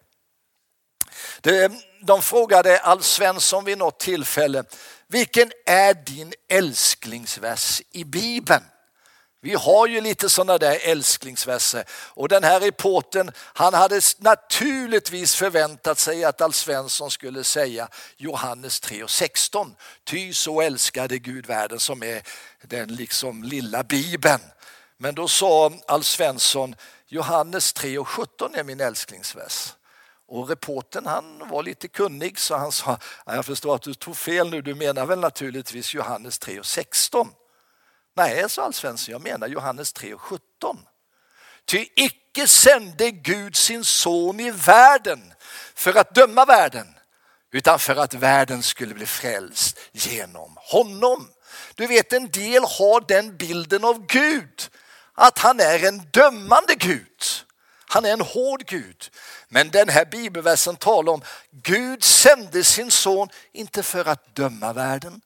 De 2.02 2.22
frågade 2.22 2.78
Alf 2.80 3.04
Svensson 3.04 3.64
vid 3.64 3.78
något 3.78 4.00
tillfälle, 4.00 4.64
vilken 5.06 5.52
är 5.66 5.94
din 5.94 6.32
älsklingsvers 6.48 7.82
i 7.92 8.04
Bibeln? 8.04 8.64
Vi 9.46 9.54
har 9.54 9.86
ju 9.86 10.00
lite 10.00 10.30
sådana 10.30 10.58
där 10.58 10.78
älsklingsverser 10.82 11.84
och 11.90 12.28
den 12.28 12.44
här 12.44 12.60
reporten 12.60 13.30
han 13.38 13.74
hade 13.74 14.00
naturligtvis 14.18 15.34
förväntat 15.34 15.98
sig 15.98 16.24
att 16.24 16.40
Alf 16.40 16.54
Svensson 16.54 17.10
skulle 17.10 17.44
säga 17.44 17.88
Johannes 18.16 18.80
3 18.80 19.02
och 19.02 19.10
16. 19.10 19.74
Ty 20.04 20.32
så 20.32 20.60
älskade 20.60 21.18
Gud 21.18 21.46
världen 21.46 21.78
som 21.78 22.02
är 22.02 22.22
den 22.62 22.94
liksom 22.94 23.42
lilla 23.42 23.82
bibeln. 23.82 24.40
Men 24.98 25.14
då 25.14 25.28
sa 25.28 25.72
Alf 25.86 26.06
Svensson 26.06 26.74
Johannes 27.08 27.72
3 27.72 27.98
och 27.98 28.08
17 28.08 28.54
är 28.54 28.64
min 28.64 28.80
älsklingsvers. 28.80 29.74
Och 30.28 30.48
reporten 30.48 31.06
han 31.06 31.48
var 31.50 31.62
lite 31.62 31.88
kunnig 31.88 32.38
så 32.38 32.56
han 32.56 32.72
sa 32.72 32.98
jag 33.26 33.46
förstår 33.46 33.74
att 33.74 33.82
du 33.82 33.94
tog 33.94 34.16
fel 34.16 34.50
nu, 34.50 34.62
du 34.62 34.74
menar 34.74 35.06
väl 35.06 35.18
naturligtvis 35.18 35.94
Johannes 35.94 36.38
3 36.38 36.58
och 36.60 36.66
16. 36.66 37.28
Nej, 38.16 38.50
sa 38.50 38.64
Alf 38.64 38.76
Svensson, 38.76 39.12
jag 39.12 39.22
menar 39.22 39.46
Johannes 39.46 39.94
3.17. 39.94 40.40
Ty 41.64 41.86
icke 41.96 42.48
sände 42.48 43.10
Gud 43.10 43.56
sin 43.56 43.84
son 43.84 44.40
i 44.40 44.50
världen 44.50 45.32
för 45.74 45.94
att 45.94 46.14
döma 46.14 46.44
världen, 46.44 46.86
utan 47.52 47.78
för 47.78 47.96
att 47.96 48.14
världen 48.14 48.62
skulle 48.62 48.94
bli 48.94 49.06
frälst 49.06 49.78
genom 49.92 50.56
honom. 50.56 51.28
Du 51.74 51.86
vet, 51.86 52.12
en 52.12 52.30
del 52.30 52.62
har 52.62 53.08
den 53.08 53.36
bilden 53.36 53.84
av 53.84 54.06
Gud, 54.06 54.70
att 55.14 55.38
han 55.38 55.60
är 55.60 55.84
en 55.84 55.98
dömande 55.98 56.74
Gud. 56.74 57.22
Han 57.88 58.04
är 58.04 58.12
en 58.12 58.20
hård 58.20 58.64
Gud. 58.66 59.10
Men 59.48 59.70
den 59.70 59.88
här 59.88 60.04
bibelversen 60.04 60.76
talar 60.76 61.12
om 61.12 61.22
Gud 61.50 62.04
sände 62.04 62.64
sin 62.64 62.90
son 62.90 63.28
inte 63.52 63.82
för 63.82 64.08
att 64.08 64.34
döma 64.34 64.72
världen 64.72 65.20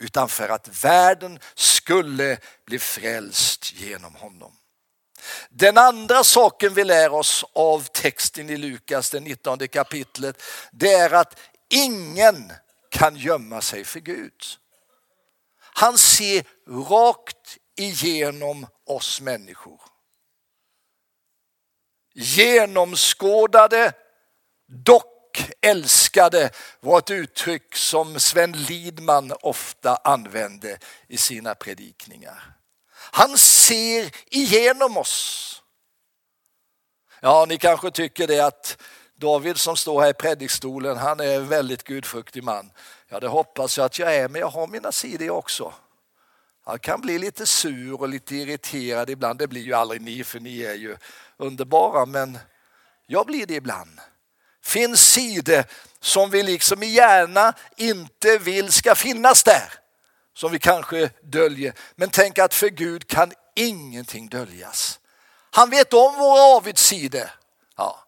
utan 0.00 0.28
för 0.28 0.48
att 0.48 0.84
världen 0.84 1.38
skulle 1.54 2.38
bli 2.64 2.78
frälst 2.78 3.72
genom 3.72 4.14
honom. 4.14 4.52
Den 5.50 5.78
andra 5.78 6.24
saken 6.24 6.74
vi 6.74 6.84
lär 6.84 7.12
oss 7.12 7.44
av 7.52 7.80
texten 7.92 8.50
i 8.50 8.56
Lukas, 8.56 9.10
det 9.10 9.20
19 9.20 9.68
kapitlet, 9.68 10.42
det 10.72 10.92
är 10.92 11.14
att 11.14 11.38
ingen 11.68 12.52
kan 12.90 13.16
gömma 13.16 13.60
sig 13.60 13.84
för 13.84 14.00
Gud. 14.00 14.44
Han 15.60 15.98
ser 15.98 16.44
rakt 16.88 17.58
igenom 17.76 18.66
oss 18.86 19.20
människor. 19.20 19.80
Genomskådade, 22.14 23.92
dock 24.66 25.17
och 25.28 25.42
älskade 25.60 26.50
var 26.80 26.98
ett 26.98 27.10
uttryck 27.10 27.76
som 27.76 28.20
Sven 28.20 28.52
Lidman 28.52 29.32
ofta 29.40 29.96
använde 29.96 30.78
i 31.08 31.16
sina 31.16 31.54
predikningar. 31.54 32.52
Han 32.94 33.38
ser 33.38 34.10
igenom 34.26 34.96
oss. 34.96 35.62
Ja, 37.20 37.46
ni 37.48 37.58
kanske 37.58 37.90
tycker 37.90 38.26
det 38.26 38.40
att 38.40 38.82
David 39.16 39.56
som 39.56 39.76
står 39.76 40.00
här 40.00 40.10
i 40.10 40.14
predikstolen, 40.14 40.96
han 40.96 41.20
är 41.20 41.36
en 41.36 41.48
väldigt 41.48 41.84
gudfruktig 41.84 42.42
man. 42.42 42.70
Ja, 43.08 43.20
det 43.20 43.28
hoppas 43.28 43.76
jag 43.76 43.84
att 43.84 43.98
jag 43.98 44.14
är, 44.14 44.28
men 44.28 44.40
jag 44.40 44.48
har 44.48 44.66
mina 44.66 44.92
sidor 44.92 45.30
också. 45.30 45.74
Han 46.64 46.78
kan 46.78 47.00
bli 47.00 47.18
lite 47.18 47.46
sur 47.46 48.00
och 48.00 48.08
lite 48.08 48.36
irriterad 48.36 49.10
ibland. 49.10 49.38
Det 49.38 49.48
blir 49.48 49.62
ju 49.62 49.74
aldrig 49.74 50.00
ni, 50.00 50.24
för 50.24 50.40
ni 50.40 50.62
är 50.62 50.74
ju 50.74 50.96
underbara, 51.36 52.06
men 52.06 52.38
jag 53.06 53.26
blir 53.26 53.46
det 53.46 53.54
ibland. 53.54 54.00
Finns 54.68 55.12
sidor 55.12 55.64
som 56.00 56.30
vi 56.30 56.42
liksom 56.42 56.82
gärna 56.82 57.54
inte 57.76 58.38
vill 58.38 58.72
ska 58.72 58.94
finnas 58.94 59.42
där, 59.42 59.72
som 60.34 60.52
vi 60.52 60.58
kanske 60.58 61.10
döljer. 61.22 61.74
Men 61.94 62.10
tänk 62.10 62.38
att 62.38 62.54
för 62.54 62.68
Gud 62.68 63.06
kan 63.06 63.32
ingenting 63.54 64.28
döljas. 64.28 65.00
Han 65.50 65.70
vet 65.70 65.92
om 65.92 66.14
våra 66.14 66.56
avigsidor. 66.56 67.30
Ja. 67.76 68.04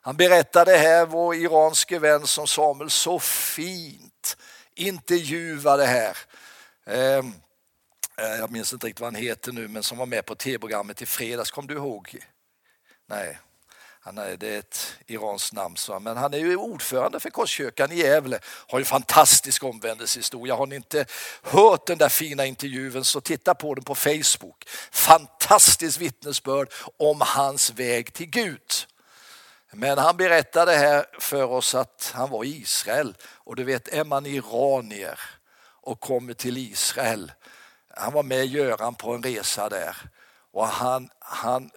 Han 0.00 0.16
berättade 0.16 0.76
här, 0.76 1.06
vår 1.06 1.34
iranske 1.34 1.98
vän 1.98 2.26
som 2.26 2.46
Samuel 2.46 2.90
så 2.90 3.18
fint 3.18 4.36
intervjuade 4.74 5.86
här. 5.86 6.16
Ehm, 6.86 7.32
eh, 8.18 8.36
jag 8.38 8.50
minns 8.50 8.72
inte 8.72 8.86
riktigt 8.86 9.00
vad 9.00 9.14
han 9.14 9.22
heter 9.22 9.52
nu, 9.52 9.68
men 9.68 9.82
som 9.82 9.98
var 9.98 10.06
med 10.06 10.26
på 10.26 10.34
tv-programmet 10.34 11.02
i 11.02 11.06
fredags. 11.06 11.50
Kom 11.50 11.66
du 11.66 11.74
ihåg? 11.74 12.18
Nej, 13.06 13.38
han 14.02 14.18
är, 14.18 14.36
det 14.36 14.54
är 14.54 14.58
ett 14.58 14.96
iranskt 15.06 15.52
namn, 15.52 15.76
så, 15.76 16.00
men 16.00 16.16
han 16.16 16.34
är 16.34 16.38
ju 16.38 16.56
ordförande 16.56 17.20
för 17.20 17.30
Korskyrkan 17.30 17.92
i 17.92 17.96
Gävle. 17.96 18.38
Har 18.44 18.78
ju 18.78 18.84
fantastisk 18.84 19.64
omvändelsehistoria. 19.64 20.54
Har 20.54 20.66
ni 20.66 20.76
inte 20.76 21.04
hört 21.42 21.86
den 21.86 21.98
där 21.98 22.08
fina 22.08 22.46
intervjun 22.46 23.04
så 23.04 23.20
titta 23.20 23.54
på 23.54 23.74
den 23.74 23.84
på 23.84 23.94
Facebook. 23.94 24.68
Fantastiskt 24.90 25.98
vittnesbörd 25.98 26.68
om 26.96 27.20
hans 27.20 27.70
väg 27.70 28.12
till 28.12 28.26
Gud. 28.26 28.72
Men 29.72 29.98
han 29.98 30.16
berättade 30.16 30.72
här 30.72 31.06
för 31.18 31.44
oss 31.44 31.74
att 31.74 32.12
han 32.14 32.30
var 32.30 32.44
i 32.44 32.56
Israel 32.56 33.16
och 33.22 33.56
du 33.56 33.64
vet 33.64 33.88
är 33.88 34.04
man 34.04 34.26
iranier 34.26 35.20
och 35.82 36.00
kommer 36.00 36.34
till 36.34 36.56
Israel. 36.56 37.32
Han 37.96 38.12
var 38.12 38.22
med 38.22 38.46
Göran 38.46 38.94
på 38.94 39.14
en 39.14 39.22
resa 39.22 39.68
där 39.68 39.96
och 40.52 40.68
han, 40.68 41.10
han 41.18 41.70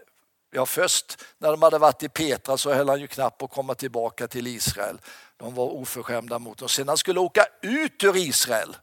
Ja, 0.56 0.66
först 0.66 1.18
när 1.38 1.52
de 1.52 1.62
hade 1.62 1.78
varit 1.78 2.04
i 2.04 2.10
Petra 2.10 2.58
så 2.58 2.74
höll 2.74 2.90
han 2.90 3.02
ju 3.02 3.08
knappt 3.08 3.38
på 3.38 3.46
att 3.46 3.52
komma 3.52 3.76
tillbaka 3.76 4.28
till 4.28 4.48
Israel. 4.48 5.02
De 5.38 5.56
var 5.56 5.66
oförskämda 5.66 6.40
mot 6.40 6.60
honom. 6.60 6.70
Sen 6.70 6.86
när 6.86 6.92
han 6.92 6.98
skulle 6.98 7.20
åka 7.20 7.46
ut 7.62 8.04
ur 8.04 8.18
Israel, 8.18 8.76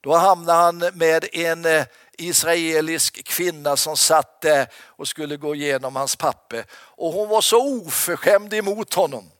då 0.00 0.16
hamnade 0.16 0.58
han 0.58 0.78
med 0.78 1.24
en 1.32 1.64
eh, 1.64 1.84
israelisk 2.18 3.24
kvinna 3.24 3.76
som 3.76 3.96
satt 3.96 4.40
där 4.40 4.68
och 4.76 5.08
skulle 5.08 5.36
gå 5.36 5.54
igenom 5.54 5.96
hans 5.96 6.16
papper. 6.16 6.64
Och 6.72 7.12
hon 7.12 7.28
var 7.28 7.40
så 7.40 7.86
oförskämd 7.86 8.54
emot 8.54 8.94
honom. 8.94 9.30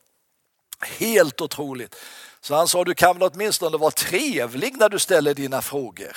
Helt 0.80 1.40
otroligt. 1.40 1.97
Så 2.41 2.54
han 2.54 2.69
sa, 2.69 2.84
du 2.84 2.95
kan 2.95 3.19
väl 3.19 3.30
åtminstone 3.32 3.76
vara 3.76 3.91
trevlig 3.91 4.76
när 4.76 4.89
du 4.89 4.99
ställer 4.99 5.34
dina 5.34 5.62
frågor. 5.62 6.17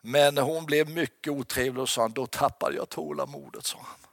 Men 0.00 0.38
hon 0.38 0.66
blev 0.66 0.88
mycket 0.90 1.32
otrevlig 1.32 1.82
och 1.82 1.88
sa, 1.88 2.08
då 2.08 2.26
tappade 2.26 2.76
jag 2.76 2.88
tålamodet, 2.88 3.66
sa 3.66 3.78
han. 3.82 4.07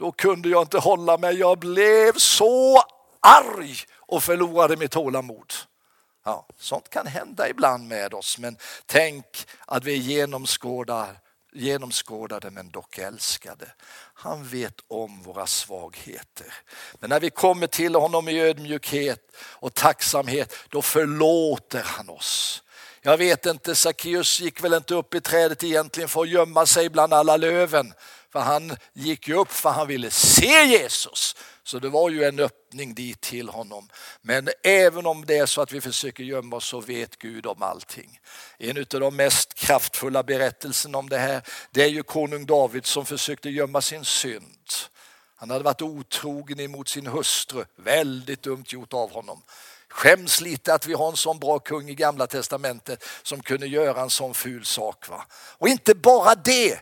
Då 0.00 0.12
kunde 0.12 0.48
jag 0.48 0.62
inte 0.62 0.78
hålla 0.78 1.18
mig. 1.18 1.36
Jag 1.36 1.58
blev 1.58 2.12
så 2.12 2.82
arg 3.20 3.76
och 3.96 4.22
förlorade 4.22 4.76
mitt 4.76 4.90
tålamod. 4.90 5.52
Ja, 6.24 6.46
sånt 6.58 6.90
kan 6.90 7.06
hända 7.06 7.48
ibland 7.48 7.88
med 7.88 8.14
oss, 8.14 8.38
men 8.38 8.56
tänk 8.86 9.26
att 9.66 9.84
vi 9.84 9.94
genomskådar, 9.94 11.18
genomskådade 11.52 12.50
men 12.50 12.70
dock 12.70 12.98
älskade. 12.98 13.66
Han 14.14 14.44
vet 14.44 14.74
om 14.88 15.22
våra 15.22 15.46
svagheter. 15.46 16.54
Men 17.00 17.10
när 17.10 17.20
vi 17.20 17.30
kommer 17.30 17.66
till 17.66 17.94
honom 17.94 18.28
i 18.28 18.40
ödmjukhet 18.40 19.36
och 19.36 19.74
tacksamhet, 19.74 20.54
då 20.68 20.82
förlåter 20.82 21.82
han 21.84 22.08
oss. 22.08 22.62
Jag 23.02 23.16
vet 23.16 23.46
inte, 23.46 23.74
Sackeus 23.74 24.40
gick 24.40 24.64
väl 24.64 24.74
inte 24.74 24.94
upp 24.94 25.14
i 25.14 25.20
trädet 25.20 25.64
egentligen 25.64 26.08
för 26.08 26.20
att 26.22 26.28
gömma 26.28 26.66
sig 26.66 26.90
bland 26.90 27.14
alla 27.14 27.36
löven. 27.36 27.92
För 28.32 28.40
han 28.40 28.76
gick 28.92 29.28
ju 29.28 29.34
upp 29.34 29.52
för 29.52 29.70
han 29.70 29.88
ville 29.88 30.10
se 30.10 30.64
Jesus. 30.64 31.36
Så 31.62 31.78
det 31.78 31.88
var 31.88 32.10
ju 32.10 32.24
en 32.24 32.40
öppning 32.40 32.94
dit 32.94 33.20
till 33.20 33.48
honom. 33.48 33.88
Men 34.22 34.48
även 34.62 35.06
om 35.06 35.26
det 35.26 35.36
är 35.36 35.46
så 35.46 35.62
att 35.62 35.72
vi 35.72 35.80
försöker 35.80 36.24
gömma 36.24 36.56
oss 36.56 36.66
så 36.66 36.80
vet 36.80 37.18
Gud 37.18 37.46
om 37.46 37.62
allting. 37.62 38.20
En 38.58 38.78
av 38.78 38.84
de 39.00 39.16
mest 39.16 39.54
kraftfulla 39.54 40.22
berättelserna 40.22 40.98
om 40.98 41.08
det 41.08 41.18
här 41.18 41.42
det 41.70 41.82
är 41.82 41.88
ju 41.88 42.02
konung 42.02 42.46
David 42.46 42.86
som 42.86 43.06
försökte 43.06 43.50
gömma 43.50 43.80
sin 43.80 44.04
synd. 44.04 44.68
Han 45.36 45.50
hade 45.50 45.64
varit 45.64 45.82
otrogen 45.82 46.60
emot 46.60 46.88
sin 46.88 47.06
hustru, 47.06 47.64
väldigt 47.76 48.42
dumt 48.42 48.64
gjort 48.66 48.92
av 48.92 49.10
honom. 49.10 49.42
Skäms 49.88 50.40
lite 50.40 50.74
att 50.74 50.86
vi 50.86 50.94
har 50.94 51.08
en 51.08 51.16
sån 51.16 51.38
bra 51.38 51.58
kung 51.58 51.90
i 51.90 51.94
gamla 51.94 52.26
testamentet 52.26 53.04
som 53.22 53.42
kunde 53.42 53.66
göra 53.66 54.02
en 54.02 54.10
sån 54.10 54.34
ful 54.34 54.64
sak. 54.64 55.08
Va? 55.08 55.24
Och 55.32 55.68
inte 55.68 55.94
bara 55.94 56.34
det, 56.34 56.80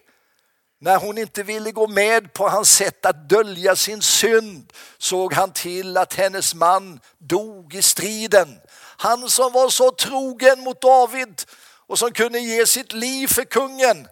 när 0.81 0.97
hon 0.97 1.19
inte 1.19 1.43
ville 1.43 1.73
gå 1.73 1.87
med 1.87 2.33
på 2.33 2.49
hans 2.49 2.73
sätt 2.73 3.07
att 3.07 3.29
dölja 3.29 3.77
sin 3.77 4.03
synd 4.03 4.73
såg 4.99 5.33
han 5.33 5.53
till 5.53 5.97
att 5.97 6.15
hennes 6.15 6.55
man 6.55 7.01
dog 7.19 7.75
i 7.75 7.83
striden. 7.83 8.61
Han 8.77 9.29
som 9.29 9.53
var 9.53 9.69
så 9.69 9.91
trogen 9.91 10.61
mot 10.61 10.81
David 10.81 11.43
och 11.87 11.99
som 11.99 12.13
kunde 12.13 12.39
ge 12.39 12.67
sitt 12.67 12.93
liv 12.93 13.27
för 13.27 13.45
kungen. 13.45 14.09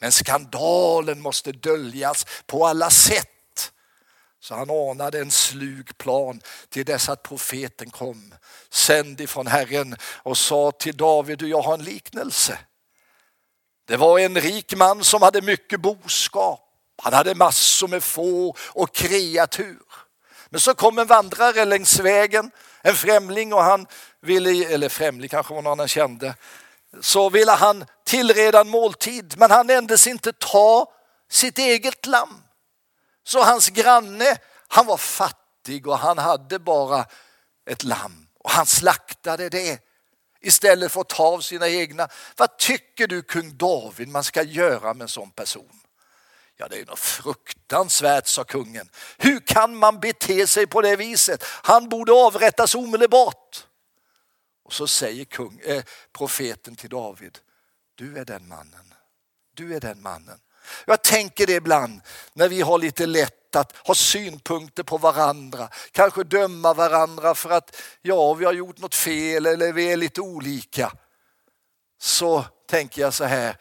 Men 0.00 0.12
skandalen 0.12 1.20
måste 1.20 1.52
döljas 1.52 2.26
på 2.46 2.66
alla 2.66 2.90
sätt. 2.90 3.26
Så 4.40 4.54
han 4.54 4.70
anade 4.70 5.20
en 5.20 5.30
slug 5.30 5.98
plan 5.98 6.40
till 6.68 6.84
dess 6.84 7.08
att 7.08 7.22
profeten 7.22 7.90
kom, 7.90 8.34
sänd 8.70 9.20
ifrån 9.20 9.46
Herren 9.46 9.96
och 10.02 10.38
sa 10.38 10.70
till 10.70 10.96
David, 10.96 11.38
du 11.38 11.48
jag 11.48 11.62
har 11.62 11.74
en 11.74 11.84
liknelse. 11.84 12.58
Det 13.90 13.96
var 13.96 14.18
en 14.18 14.40
rik 14.40 14.76
man 14.76 15.04
som 15.04 15.22
hade 15.22 15.42
mycket 15.42 15.80
boskap. 15.80 16.60
Han 17.02 17.12
hade 17.12 17.34
massor 17.34 17.88
med 17.88 18.02
få 18.02 18.56
och 18.58 18.94
kreatur. 18.94 19.82
Men 20.50 20.60
så 20.60 20.74
kom 20.74 20.98
en 20.98 21.06
vandrare 21.06 21.64
längs 21.64 21.98
vägen, 21.98 22.50
en 22.82 22.94
främling 22.94 23.52
och 23.52 23.62
han 23.62 23.86
ville, 24.22 24.74
eller 24.74 24.88
främling 24.88 25.28
kanske 25.28 25.54
var 25.54 25.62
någon 25.62 25.78
han 25.78 25.88
kände, 25.88 26.34
så 27.00 27.30
ville 27.30 27.52
han 27.52 27.84
tillreda 28.04 28.60
en 28.60 28.68
måltid 28.68 29.34
men 29.36 29.50
han 29.50 29.70
ändes 29.70 30.06
inte 30.06 30.32
ta 30.32 30.92
sitt 31.30 31.58
eget 31.58 32.06
lamm. 32.06 32.42
Så 33.24 33.42
hans 33.42 33.68
granne, 33.68 34.36
han 34.68 34.86
var 34.86 34.96
fattig 34.96 35.86
och 35.86 35.98
han 35.98 36.18
hade 36.18 36.58
bara 36.58 37.04
ett 37.70 37.84
lamm 37.84 38.26
och 38.38 38.50
han 38.50 38.66
slaktade 38.66 39.48
det 39.48 39.89
istället 40.40 40.92
för 40.92 41.00
att 41.00 41.08
ta 41.08 41.24
av 41.24 41.40
sina 41.40 41.68
egna. 41.68 42.08
Vad 42.36 42.58
tycker 42.58 43.06
du 43.06 43.22
kung 43.22 43.56
David 43.56 44.08
man 44.08 44.24
ska 44.24 44.42
göra 44.42 44.94
med 44.94 45.02
en 45.02 45.08
sån 45.08 45.30
person? 45.30 45.80
Ja, 46.56 46.68
det 46.68 46.80
är 46.80 46.86
något 46.86 46.98
fruktansvärt, 46.98 48.26
sa 48.26 48.44
kungen. 48.44 48.88
Hur 49.18 49.40
kan 49.40 49.76
man 49.76 50.00
bete 50.00 50.46
sig 50.46 50.66
på 50.66 50.80
det 50.80 50.96
viset? 50.96 51.44
Han 51.44 51.88
borde 51.88 52.12
avrättas 52.12 52.74
omedelbart. 52.74 53.66
Och 54.64 54.72
så 54.72 54.86
säger 54.86 55.24
kung, 55.24 55.60
eh, 55.60 55.82
profeten 56.12 56.76
till 56.76 56.90
David, 56.90 57.38
du 57.94 58.18
är 58.18 58.24
den 58.24 58.48
mannen. 58.48 58.94
Du 59.54 59.74
är 59.74 59.80
den 59.80 60.02
mannen. 60.02 60.40
Jag 60.84 61.02
tänker 61.02 61.46
det 61.46 61.52
ibland 61.52 62.00
när 62.32 62.48
vi 62.48 62.60
har 62.60 62.78
lite 62.78 63.06
lätt 63.06 63.56
att 63.56 63.76
ha 63.76 63.94
synpunkter 63.94 64.82
på 64.82 64.98
varandra, 64.98 65.68
kanske 65.92 66.24
döma 66.24 66.74
varandra 66.74 67.34
för 67.34 67.50
att 67.50 67.76
ja, 68.02 68.34
vi 68.34 68.44
har 68.44 68.52
gjort 68.52 68.78
något 68.78 68.94
fel 68.94 69.46
eller 69.46 69.72
vi 69.72 69.92
är 69.92 69.96
lite 69.96 70.20
olika. 70.20 70.92
Så 71.98 72.44
tänker 72.66 73.02
jag 73.02 73.14
så 73.14 73.24
här 73.24 73.56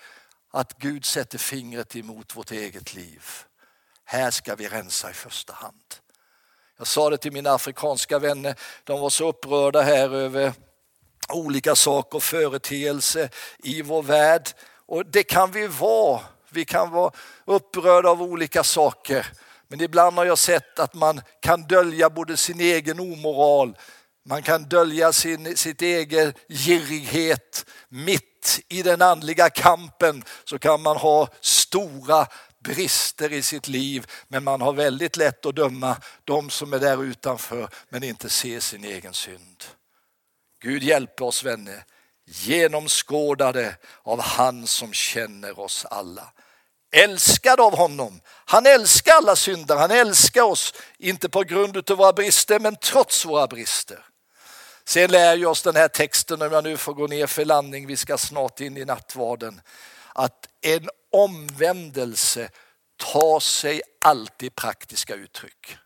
att 0.52 0.78
Gud 0.78 1.06
sätter 1.06 1.38
fingret 1.38 1.96
emot 1.96 2.36
vårt 2.36 2.52
eget 2.52 2.94
liv. 2.94 3.26
Här 4.06 4.32
ska 4.32 4.56
vi 4.56 4.68
rensa 4.68 5.10
i 5.10 5.14
första 5.14 5.54
hand. 5.54 5.96
Jag 6.78 6.88
sa 6.88 7.10
det 7.10 7.18
till 7.18 7.32
mina 7.32 7.52
afrikanska 7.52 8.20
vänner, 8.20 8.56
de 8.84 9.00
var 9.00 9.10
så 9.10 9.30
upprörda 9.30 9.82
här 9.82 10.10
över 10.10 10.54
olika 11.30 11.76
saker 11.76 12.18
och 12.18 12.24
företeelser 12.24 13.30
i 13.58 13.82
vår 13.82 14.04
värld. 14.04 14.50
Och 14.86 15.06
det 15.06 15.24
kan 15.24 15.52
vi 15.52 15.68
vara. 15.68 16.22
Vi 16.52 16.66
kan 16.66 16.92
vara 16.92 17.12
upprörda 17.46 18.10
av 18.10 18.22
olika 18.22 18.64
saker. 18.64 19.28
Men 19.68 19.82
ibland 19.82 20.18
har 20.18 20.26
jag 20.26 20.38
sett 20.38 20.80
att 20.80 20.94
man 20.94 21.22
kan 21.42 21.62
dölja 21.62 22.10
både 22.10 22.38
sin 22.38 22.60
egen 22.60 23.00
omoral, 23.00 23.78
man 24.26 24.44
kan 24.44 24.64
dölja 24.64 25.14
sin 25.14 25.58
sitt 25.58 25.82
egen 25.82 26.34
girighet 26.50 27.66
mitt 27.90 28.60
i 28.68 28.82
den 28.82 29.02
andliga 29.02 29.50
kampen 29.50 30.24
så 30.44 30.60
kan 30.60 30.82
man 30.82 30.98
ha 30.98 31.28
stora 31.42 32.28
brister 32.64 33.34
i 33.34 33.42
sitt 33.42 33.68
liv 33.68 34.12
men 34.28 34.44
man 34.44 34.62
har 34.62 34.74
väldigt 34.74 35.18
lätt 35.18 35.46
att 35.46 35.56
döma 35.56 35.98
de 36.24 36.50
som 36.50 36.74
är 36.74 36.80
där 36.80 37.04
utanför 37.04 37.70
men 37.90 38.04
inte 38.04 38.30
ser 38.30 38.60
sin 38.60 38.84
egen 38.84 39.14
synd. 39.14 39.64
Gud 40.62 40.84
hjälper 40.84 41.26
oss 41.26 41.44
vänner, 41.44 41.84
genomskådade 42.26 43.76
av 44.04 44.22
han 44.22 44.68
som 44.68 44.94
känner 44.94 45.60
oss 45.60 45.86
alla. 45.86 46.32
Älskad 46.92 47.60
av 47.60 47.78
honom. 47.78 48.22
Han 48.46 48.66
älskar 48.66 49.14
alla 49.14 49.36
syndare, 49.36 49.80
han 49.80 49.92
älskar 49.92 50.42
oss, 50.42 50.74
inte 50.98 51.30
på 51.30 51.44
grund 51.44 51.92
av 51.92 51.98
våra 51.98 52.14
brister 52.14 52.60
men 52.60 52.76
trots 52.76 53.26
våra 53.26 53.48
brister. 53.48 54.06
Sen 54.86 55.12
lär 55.12 55.36
ju 55.36 55.46
oss 55.46 55.62
den 55.62 55.76
här 55.76 55.88
texten, 55.88 56.42
om 56.42 56.52
jag 56.52 56.64
nu 56.64 56.78
får 56.78 56.94
gå 56.94 57.08
ner 57.08 57.28
för 57.28 57.46
landning, 57.46 57.88
vi 57.88 57.98
ska 57.98 58.18
snart 58.18 58.60
in 58.60 58.78
i 58.78 58.86
nattvarden, 58.86 59.62
att 60.14 60.48
en 60.62 60.90
omvändelse 61.12 62.50
tar 62.98 63.40
sig 63.40 63.82
alltid 64.02 64.56
praktiska 64.56 65.16
uttryck. 65.16 65.78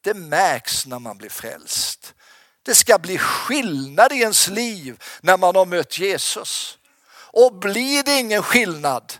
Det 0.00 0.14
märks 0.14 0.86
när 0.86 0.98
man 0.98 1.18
blir 1.18 1.30
frälst. 1.30 2.14
Det 2.62 2.74
ska 2.74 2.98
bli 2.98 3.18
skillnad 3.18 4.12
i 4.12 4.16
ens 4.16 4.48
liv 4.48 5.02
när 5.20 5.36
man 5.36 5.56
har 5.56 5.66
mött 5.66 5.98
Jesus. 5.98 6.78
Och 7.14 7.54
blir 7.58 8.02
det 8.02 8.18
ingen 8.18 8.42
skillnad, 8.42 9.12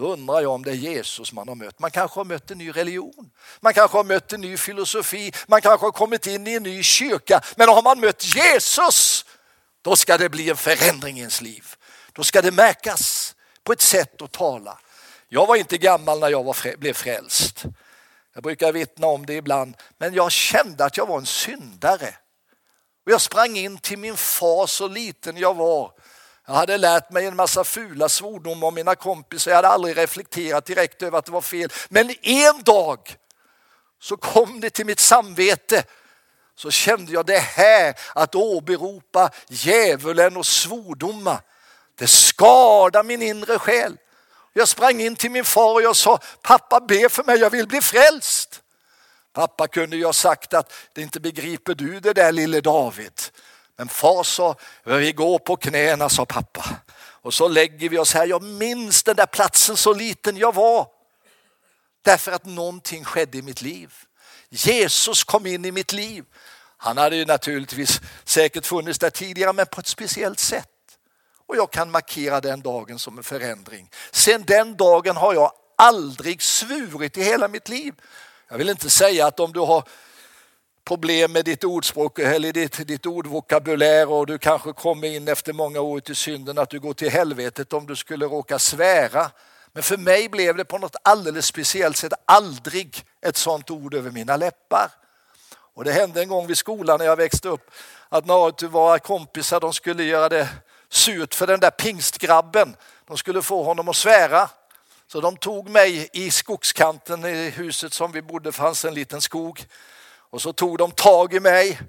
då 0.00 0.12
undrar 0.12 0.40
jag 0.40 0.52
om 0.52 0.64
det 0.64 0.70
är 0.70 0.74
Jesus 0.74 1.32
man 1.32 1.48
har 1.48 1.54
mött. 1.54 1.78
Man 1.78 1.90
kanske 1.90 2.20
har 2.20 2.24
mött 2.24 2.50
en 2.50 2.58
ny 2.58 2.70
religion, 2.70 3.30
man 3.60 3.74
kanske 3.74 3.96
har 3.96 4.04
mött 4.04 4.32
en 4.32 4.40
ny 4.40 4.56
filosofi, 4.56 5.32
man 5.46 5.60
kanske 5.60 5.86
har 5.86 5.92
kommit 5.92 6.26
in 6.26 6.46
i 6.46 6.54
en 6.54 6.62
ny 6.62 6.82
kyrka. 6.82 7.40
Men 7.56 7.68
har 7.68 7.82
man 7.82 8.00
mött 8.00 8.36
Jesus, 8.36 9.24
då 9.82 9.96
ska 9.96 10.18
det 10.18 10.28
bli 10.28 10.50
en 10.50 10.56
förändring 10.56 11.16
i 11.16 11.20
ens 11.20 11.40
liv. 11.40 11.74
Då 12.12 12.24
ska 12.24 12.42
det 12.42 12.52
märkas 12.52 13.34
på 13.64 13.72
ett 13.72 13.80
sätt 13.80 14.22
att 14.22 14.32
tala. 14.32 14.78
Jag 15.28 15.46
var 15.46 15.56
inte 15.56 15.78
gammal 15.78 16.20
när 16.20 16.28
jag 16.28 16.44
var, 16.44 16.76
blev 16.76 16.92
frälst. 16.92 17.64
Jag 18.34 18.42
brukar 18.42 18.72
vittna 18.72 19.06
om 19.06 19.26
det 19.26 19.34
ibland, 19.34 19.76
men 19.98 20.14
jag 20.14 20.32
kände 20.32 20.84
att 20.84 20.96
jag 20.96 21.06
var 21.06 21.18
en 21.18 21.26
syndare. 21.26 22.14
Och 23.06 23.12
jag 23.12 23.20
sprang 23.20 23.56
in 23.56 23.78
till 23.78 23.98
min 23.98 24.16
far 24.16 24.66
så 24.66 24.88
liten 24.88 25.36
jag 25.36 25.54
var. 25.54 25.92
Jag 26.50 26.56
hade 26.56 26.78
lärt 26.78 27.10
mig 27.10 27.26
en 27.26 27.36
massa 27.36 27.64
fula 27.64 28.08
svordomar 28.08 28.68
om 28.68 28.74
mina 28.74 28.94
kompisar. 28.94 29.50
Jag 29.50 29.56
hade 29.56 29.68
aldrig 29.68 29.96
reflekterat 29.96 30.64
direkt 30.64 31.02
över 31.02 31.18
att 31.18 31.24
det 31.24 31.32
var 31.32 31.40
fel. 31.40 31.72
Men 31.88 32.14
en 32.22 32.62
dag 32.62 33.16
så 34.00 34.16
kom 34.16 34.60
det 34.60 34.70
till 34.70 34.86
mitt 34.86 35.00
samvete. 35.00 35.84
Så 36.56 36.70
kände 36.70 37.12
jag 37.12 37.26
det 37.26 37.38
här 37.38 37.94
att 38.14 38.34
åberopa 38.34 39.30
djävulen 39.48 40.36
och 40.36 40.46
svordomar. 40.46 41.40
Det 41.98 42.06
skadar 42.06 43.02
min 43.02 43.22
inre 43.22 43.58
själ. 43.58 43.96
Jag 44.52 44.68
sprang 44.68 45.00
in 45.00 45.16
till 45.16 45.30
min 45.30 45.44
far 45.44 45.74
och 45.74 45.82
jag 45.82 45.96
sa, 45.96 46.18
pappa 46.42 46.80
be 46.80 47.08
för 47.08 47.24
mig, 47.24 47.38
jag 47.38 47.50
vill 47.50 47.68
bli 47.68 47.80
frälst. 47.80 48.62
Pappa 49.32 49.68
kunde 49.68 49.96
ju 49.96 50.04
ha 50.04 50.12
sagt 50.12 50.54
att 50.54 50.72
det 50.92 51.02
inte 51.02 51.20
begriper 51.20 51.74
du 51.74 52.00
det 52.00 52.12
där 52.12 52.32
lille 52.32 52.60
David. 52.60 53.20
Men 53.80 53.88
far 53.88 54.22
sa, 54.22 54.54
vi 54.84 55.12
går 55.12 55.38
på 55.38 55.56
knäna 55.56 56.08
sa 56.08 56.24
pappa. 56.24 56.64
Och 56.96 57.34
så 57.34 57.48
lägger 57.48 57.88
vi 57.88 57.98
oss 57.98 58.14
här. 58.14 58.26
Jag 58.26 58.42
minns 58.42 59.02
den 59.02 59.16
där 59.16 59.26
platsen 59.26 59.76
så 59.76 59.92
liten 59.92 60.36
jag 60.36 60.54
var. 60.54 60.86
Därför 62.04 62.32
att 62.32 62.44
någonting 62.44 63.04
skedde 63.04 63.38
i 63.38 63.42
mitt 63.42 63.62
liv. 63.62 63.92
Jesus 64.48 65.24
kom 65.24 65.46
in 65.46 65.64
i 65.64 65.72
mitt 65.72 65.92
liv. 65.92 66.24
Han 66.76 66.98
hade 66.98 67.16
ju 67.16 67.24
naturligtvis 67.24 68.00
säkert 68.24 68.66
funnits 68.66 68.98
där 68.98 69.10
tidigare 69.10 69.52
men 69.52 69.66
på 69.66 69.80
ett 69.80 69.86
speciellt 69.86 70.40
sätt. 70.40 70.68
Och 71.46 71.56
jag 71.56 71.72
kan 71.72 71.90
markera 71.90 72.40
den 72.40 72.60
dagen 72.60 72.98
som 72.98 73.18
en 73.18 73.24
förändring. 73.24 73.90
Sen 74.10 74.44
den 74.46 74.76
dagen 74.76 75.16
har 75.16 75.34
jag 75.34 75.52
aldrig 75.76 76.42
svurit 76.42 77.16
i 77.16 77.22
hela 77.22 77.48
mitt 77.48 77.68
liv. 77.68 77.94
Jag 78.48 78.58
vill 78.58 78.68
inte 78.68 78.90
säga 78.90 79.26
att 79.26 79.40
om 79.40 79.52
du 79.52 79.60
har 79.60 79.84
problem 80.90 81.32
med 81.32 81.44
ditt 81.44 81.64
ordspråk 81.64 82.18
eller 82.18 82.52
ditt, 82.52 82.86
ditt 82.86 83.06
ordvokabulär 83.06 84.10
och 84.10 84.26
du 84.26 84.38
kanske 84.38 84.72
kommer 84.72 85.08
in 85.08 85.28
efter 85.28 85.52
många 85.52 85.80
år 85.80 86.00
till 86.00 86.16
synden 86.16 86.58
att 86.58 86.70
du 86.70 86.80
går 86.80 86.94
till 86.94 87.10
helvetet 87.10 87.72
om 87.72 87.86
du 87.86 87.96
skulle 87.96 88.26
råka 88.26 88.58
svära. 88.58 89.30
Men 89.72 89.82
för 89.82 89.96
mig 89.96 90.28
blev 90.28 90.56
det 90.56 90.64
på 90.64 90.78
något 90.78 90.96
alldeles 91.02 91.46
speciellt 91.46 91.96
sätt 91.96 92.12
aldrig 92.24 93.04
ett 93.20 93.36
sånt 93.36 93.70
ord 93.70 93.94
över 93.94 94.10
mina 94.10 94.36
läppar. 94.36 94.90
Och 95.74 95.84
det 95.84 95.92
hände 95.92 96.22
en 96.22 96.28
gång 96.28 96.46
vid 96.46 96.56
skolan 96.56 96.98
när 96.98 97.06
jag 97.06 97.16
växte 97.16 97.48
upp 97.48 97.70
att 98.08 98.26
några 98.26 98.52
av 98.66 98.70
våra 98.70 98.98
kompisar 98.98 99.60
de 99.60 99.72
skulle 99.72 100.04
göra 100.04 100.28
det 100.28 100.48
surt 100.88 101.34
för 101.34 101.46
den 101.46 101.60
där 101.60 101.70
pingstgrabben. 101.70 102.76
De 103.06 103.16
skulle 103.16 103.42
få 103.42 103.62
honom 103.62 103.88
att 103.88 103.96
svära. 103.96 104.50
Så 105.06 105.20
de 105.20 105.36
tog 105.36 105.68
mig 105.68 106.08
i 106.12 106.30
skogskanten 106.30 107.24
i 107.24 107.50
huset 107.50 107.92
som 107.92 108.12
vi 108.12 108.22
bodde 108.22 108.52
fanns 108.52 108.84
en 108.84 108.94
liten 108.94 109.20
skog. 109.20 109.66
Och 110.30 110.42
så 110.42 110.52
tog 110.52 110.78
de 110.78 110.90
tag 110.90 111.34
i 111.34 111.40
mig 111.40 111.80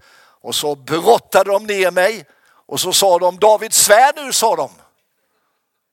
och 0.41 0.55
så 0.55 0.75
brottade 0.75 1.51
de 1.51 1.65
ner 1.65 1.91
mig 1.91 2.25
och 2.65 2.79
så 2.79 2.93
sa 2.93 3.19
de 3.19 3.39
David 3.39 3.73
svär 3.73 4.25
nu 4.25 4.33
sa 4.33 4.55
de. 4.55 4.71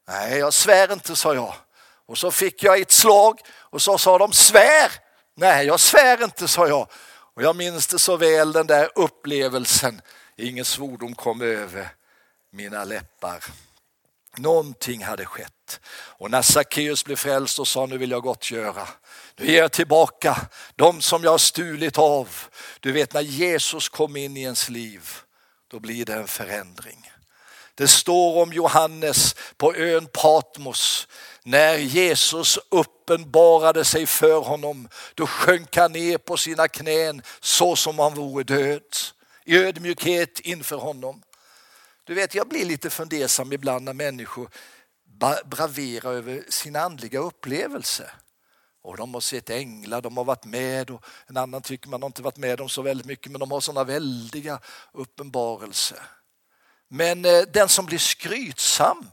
Nej 0.09 0.39
jag 0.39 0.55
svär 0.55 0.93
inte 0.93 1.17
sa 1.17 1.35
jag. 1.35 1.55
Och 2.07 2.19
så 2.19 2.31
fick 2.31 2.63
jag 2.63 2.81
ett 2.81 2.93
slag 2.93 3.41
och 3.51 3.83
så 3.83 3.99
sa 3.99 4.19
de 4.19 4.33
svär. 4.33 4.93
Nej 5.35 5.67
jag 5.67 5.81
svär 5.81 6.25
inte 6.25 6.49
sa 6.49 6.69
jag. 6.69 6.89
Och 7.35 7.43
jag 7.43 7.57
minns 7.57 7.87
det 7.87 7.99
så 7.99 8.17
väl 8.17 8.53
den 8.53 8.67
där 8.67 8.91
upplevelsen. 8.95 10.01
Ingen 10.37 10.65
svordom 10.65 11.15
kom 11.15 11.41
över 11.41 11.89
mina 12.51 12.85
läppar. 12.85 13.45
Någonting 14.37 15.05
hade 15.05 15.25
skett. 15.25 15.81
Och 15.91 16.31
när 16.31 16.43
Sackeus 16.43 17.05
blev 17.05 17.17
frälst 17.17 17.59
och 17.59 17.69
sa 17.69 17.87
nu 17.87 17.99
vill 17.99 18.11
jag 18.11 18.23
gottgöra. 18.23 18.89
Nu 19.39 19.47
ger 19.47 19.59
jag 19.59 19.73
tillbaka 19.73 20.49
de 20.77 21.01
som 21.01 21.25
jag 21.25 21.31
har 21.31 21.39
stulit 21.39 21.99
av. 21.99 22.29
Du 22.81 22.93
vet 22.93 23.13
när 23.13 23.21
Jesus 23.21 23.89
kom 23.89 24.17
in 24.17 24.37
i 24.37 24.43
ens 24.43 24.69
liv, 24.69 25.11
då 25.69 25.81
blir 25.81 26.05
det 26.05 26.15
en 26.15 26.29
förändring. 26.29 27.13
Det 27.75 27.89
står 27.89 28.43
om 28.43 28.53
Johannes 28.53 29.37
på 29.57 29.75
ön 29.75 30.09
Patmos. 30.13 31.09
När 31.43 31.77
Jesus 31.77 32.59
uppenbarade 32.69 33.85
sig 33.85 34.07
för 34.07 34.41
honom, 34.41 34.89
då 35.15 35.27
sjönk 35.27 35.77
han 35.77 35.93
ner 35.93 36.19
på 36.19 36.37
sina 36.37 36.69
knän 36.69 37.23
så 37.41 37.77
som 37.77 37.99
han 37.99 38.15
vore 38.15 38.45
död. 38.45 38.83
I 39.45 39.57
ödmjukhet 39.57 40.41
inför 40.41 40.77
honom. 40.77 41.23
Du 42.05 42.15
vet, 42.15 42.35
jag 42.35 42.49
blir 42.49 42.65
lite 42.65 42.91
fundersam 42.91 43.53
ibland 43.53 43.85
när 43.85 43.93
människor 43.93 44.51
braverar 45.45 46.13
över 46.13 46.45
sin 46.49 46.77
andliga 46.77 47.19
upplevelse. 47.19 48.11
Och 48.89 48.97
de 48.97 49.15
har 49.15 49.21
sett 49.21 49.51
änglar, 49.51 50.01
de 50.01 50.17
har 50.17 50.25
varit 50.25 50.45
med 50.45 50.91
och 50.91 51.05
en 51.27 51.37
annan 51.37 51.63
tycker 51.63 51.89
man 51.89 52.03
har 52.03 52.07
inte 52.07 52.23
varit 52.23 52.37
med 52.37 52.61
om 52.61 52.69
så 52.69 52.83
väldigt 52.83 53.07
mycket 53.07 53.33
men 53.33 53.39
de 53.39 53.51
har 53.51 53.61
sådana 53.61 53.85
väldiga 53.85 54.61
uppenbarelser. 54.93 56.03
Men 56.89 57.25
eh, 57.25 57.41
den 57.41 57.69
som 57.69 57.87
blir 57.87 57.99
skrytsam 57.99 59.11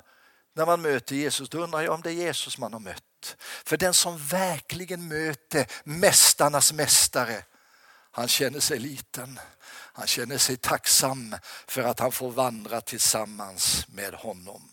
när 0.54 0.66
man 0.66 0.82
möter 0.82 1.16
Jesus, 1.16 1.50
då 1.50 1.58
undrar 1.58 1.82
jag 1.82 1.94
om 1.94 2.02
det 2.02 2.10
är 2.10 2.14
Jesus 2.14 2.58
man 2.58 2.74
har 2.74 2.80
mött. 2.80 3.38
För 3.66 3.78
den 3.78 3.94
som 3.94 4.18
verkligen 4.18 5.08
möter 5.08 5.68
mästarnas 5.84 6.74
mästare, 6.74 7.44
han 8.12 8.28
känner 8.28 8.60
sig 8.60 8.80
liten. 8.80 9.40
Han 9.94 10.08
känner 10.08 10.38
sig 10.38 10.58
tacksam 10.58 11.36
för 11.68 11.82
att 11.82 12.00
han 12.00 12.12
får 12.12 12.32
vandra 12.32 12.82
tillsammans 12.82 13.86
med 13.88 14.14
honom. 14.14 14.70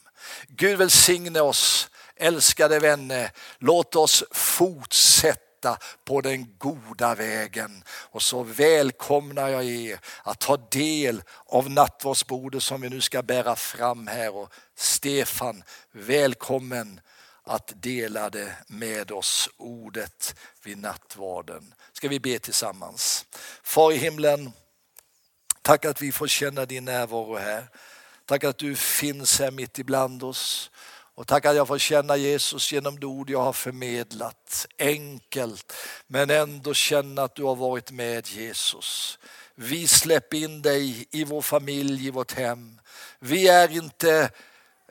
Gud 0.48 0.78
välsigne 0.78 1.40
oss, 1.40 1.88
älskade 2.16 2.78
vänner. 2.78 3.30
Låt 3.58 3.96
oss 3.96 4.24
fortsätta 4.30 5.78
på 6.04 6.20
den 6.20 6.58
goda 6.58 7.14
vägen. 7.14 7.84
Och 7.88 8.22
så 8.22 8.42
välkomnar 8.42 9.48
jag 9.48 9.64
er 9.64 10.00
att 10.22 10.40
ta 10.40 10.56
del 10.56 11.22
av 11.46 11.70
nattvardsbordet 11.70 12.62
som 12.62 12.80
vi 12.80 12.88
nu 12.88 13.00
ska 13.00 13.22
bära 13.22 13.56
fram 13.56 14.06
här. 14.06 14.34
Och 14.34 14.52
Stefan, 14.76 15.62
välkommen 15.92 17.00
att 17.44 17.72
dela 17.82 18.30
det 18.30 18.56
med 18.66 19.10
oss, 19.10 19.48
ordet 19.56 20.34
vid 20.62 20.78
nattvarden. 20.78 21.74
Ska 21.92 22.08
vi 22.08 22.20
be 22.20 22.38
tillsammans. 22.38 23.26
Far 23.62 23.92
i 23.92 23.96
himlen, 23.96 24.52
tack 25.62 25.84
att 25.84 26.02
vi 26.02 26.12
får 26.12 26.26
känna 26.26 26.66
din 26.66 26.84
närvaro 26.84 27.36
här. 27.36 27.68
Tack 28.26 28.44
att 28.44 28.58
du 28.58 28.76
finns 28.76 29.38
här 29.38 29.50
mitt 29.50 29.78
ibland 29.78 30.22
oss. 30.22 30.70
Och 31.14 31.26
tack 31.26 31.44
att 31.44 31.56
jag 31.56 31.68
får 31.68 31.78
känna 31.78 32.16
Jesus 32.16 32.72
genom 32.72 33.00
det 33.00 33.06
ord 33.06 33.30
jag 33.30 33.42
har 33.42 33.52
förmedlat. 33.52 34.66
Enkelt, 34.78 35.72
men 36.06 36.30
ändå 36.30 36.74
känna 36.74 37.22
att 37.22 37.34
du 37.34 37.42
har 37.42 37.56
varit 37.56 37.90
med 37.90 38.28
Jesus. 38.28 39.18
Vi 39.54 39.88
släpper 39.88 40.36
in 40.36 40.62
dig 40.62 41.06
i 41.10 41.24
vår 41.24 41.42
familj, 41.42 42.06
i 42.06 42.10
vårt 42.10 42.32
hem. 42.32 42.80
Vi 43.18 43.48
är 43.48 43.70
inte 43.70 44.30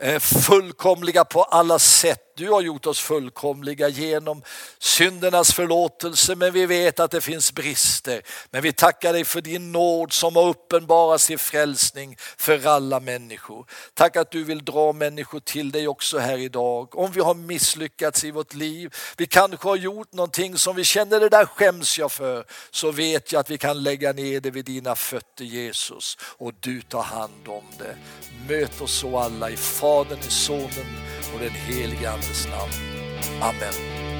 Eh, 0.03 0.19
fullkomliga 0.19 1.25
på 1.25 1.43
alla 1.43 1.79
sätt. 1.79 2.31
Du 2.35 2.49
har 2.49 2.61
gjort 2.61 2.85
oss 2.85 2.99
fullkomliga 2.99 3.87
genom 3.87 4.43
syndernas 4.79 5.53
förlåtelse, 5.53 6.35
men 6.35 6.53
vi 6.53 6.65
vet 6.65 6.99
att 6.99 7.11
det 7.11 7.21
finns 7.21 7.53
brister. 7.53 8.21
Men 8.51 8.61
vi 8.61 8.73
tackar 8.73 9.13
dig 9.13 9.25
för 9.25 9.41
din 9.41 9.71
nåd 9.71 10.13
som 10.13 10.35
har 10.35 10.47
uppenbarats 10.47 11.23
sin 11.23 11.39
frälsning 11.39 12.17
för 12.37 12.67
alla 12.67 12.99
människor. 12.99 13.65
Tack 13.93 14.15
att 14.15 14.31
du 14.31 14.43
vill 14.43 14.65
dra 14.65 14.93
människor 14.93 15.39
till 15.39 15.71
dig 15.71 15.87
också 15.87 16.17
här 16.17 16.37
idag. 16.37 16.97
Om 16.97 17.11
vi 17.11 17.21
har 17.21 17.33
misslyckats 17.33 18.23
i 18.23 18.31
vårt 18.31 18.53
liv, 18.53 18.95
vi 19.17 19.27
kanske 19.27 19.67
har 19.67 19.75
gjort 19.75 20.13
någonting 20.13 20.57
som 20.57 20.75
vi 20.75 20.83
känner 20.83 21.19
det 21.19 21.29
där 21.29 21.45
skäms 21.45 21.99
jag 21.99 22.11
för, 22.11 22.45
så 22.71 22.91
vet 22.91 23.31
jag 23.31 23.39
att 23.39 23.49
vi 23.49 23.57
kan 23.57 23.83
lägga 23.83 24.13
ner 24.13 24.39
det 24.39 24.51
vid 24.51 24.65
dina 24.65 24.95
fötter 24.95 25.45
Jesus 25.45 26.17
och 26.21 26.53
du 26.59 26.81
tar 26.81 27.03
hand 27.03 27.47
om 27.47 27.63
det. 27.77 27.95
Möt 28.47 28.81
oss 28.81 28.99
så 28.99 29.17
alla 29.17 29.49
i 29.49 29.57
Fadern, 29.91 30.19
i 30.19 30.31
Sonen 30.31 30.87
och 31.33 31.39
den 31.39 31.51
helige 31.51 32.11
Andes 32.11 32.47
namn. 32.47 32.71
Amen. 33.41 34.10